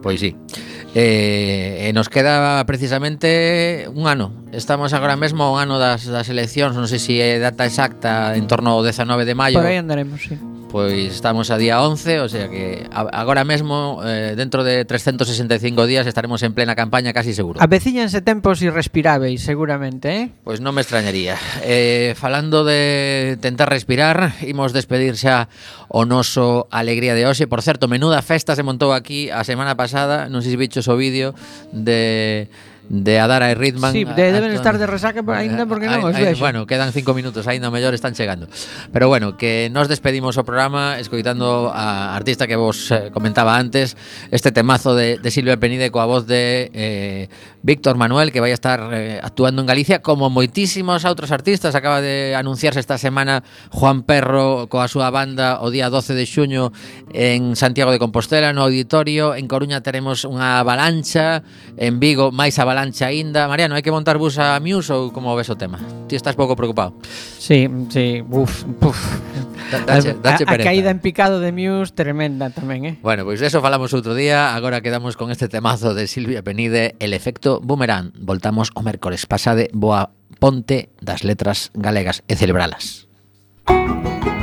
[0.01, 0.35] Pois sí.
[0.95, 4.31] Eh, e nos queda precisamente un ano.
[4.55, 8.47] Estamos agora mesmo un ano das, das eleccións, non sei se é data exacta, en
[8.47, 9.57] torno ao 19 de maio.
[9.59, 10.39] Por aí andaremos, sí
[10.77, 16.05] pois estamos a día 11, o sea que agora mesmo eh, dentro de 365 días
[16.05, 17.59] estaremos en plena campaña casi seguro.
[17.59, 20.25] Avecíñanse tempos irrespiráveis, seguramente, eh?
[20.45, 21.33] Pois non me extrañaría.
[21.65, 25.49] Eh, falando de tentar respirar, imos despedir xa
[25.89, 27.49] o noso alegría de hoxe.
[27.49, 30.93] Por certo, menuda festa se montou aquí a semana pasada, non sei se bichos o
[30.93, 31.33] vídeo
[31.73, 32.53] de
[32.89, 33.91] de Adara e Ritman.
[33.91, 36.39] Sí, de, deben estar de resaca aínda porque non os vexo.
[36.39, 38.47] Bueno, quedan cinco minutos, aínda mellor están chegando.
[38.95, 43.99] Pero bueno, que nos despedimos o programa escoitando a artista que vos eh, comentaba antes,
[44.31, 47.27] este temazo de, de Silvia Penide coa voz de eh,
[47.59, 51.75] Víctor Manuel, que vai a estar eh, actuando en Galicia, como moitísimos outros artistas.
[51.75, 53.43] Acaba de anunciarse esta semana
[53.75, 56.71] Juan Perro coa súa banda o día 12 de xuño
[57.11, 59.35] en Santiago de Compostela, no auditorio.
[59.35, 61.43] En Coruña teremos unha avalancha,
[61.75, 63.47] en Vigo máis avalancha avalancha aínda.
[63.47, 65.81] Mariano, hai que montar bus a Muse ou como ves o tema?
[66.05, 66.93] Ti estás pouco preocupado.
[67.01, 68.99] Sí, sí, uf, uf.
[69.67, 72.93] Da, dache, dache a, a caída en picado de Muse tremenda tamén, eh?
[73.01, 74.53] Bueno, pois pues eso falamos outro día.
[74.53, 78.13] Agora quedamos con este temazo de Silvia Penide, El efecto boomerang.
[78.21, 83.09] Voltamos o mércores pasade boa ponte das letras galegas e celebralas.
[83.67, 84.36] Música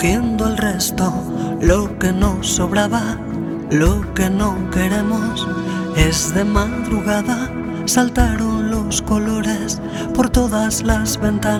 [0.00, 1.12] recogiendo el resto,
[1.60, 3.18] lo que nos sobraba,
[3.70, 5.46] lo que no queremos.
[5.94, 7.50] Es de madrugada,
[7.84, 9.78] saltaron los colores
[10.14, 11.50] por todas las ventanas.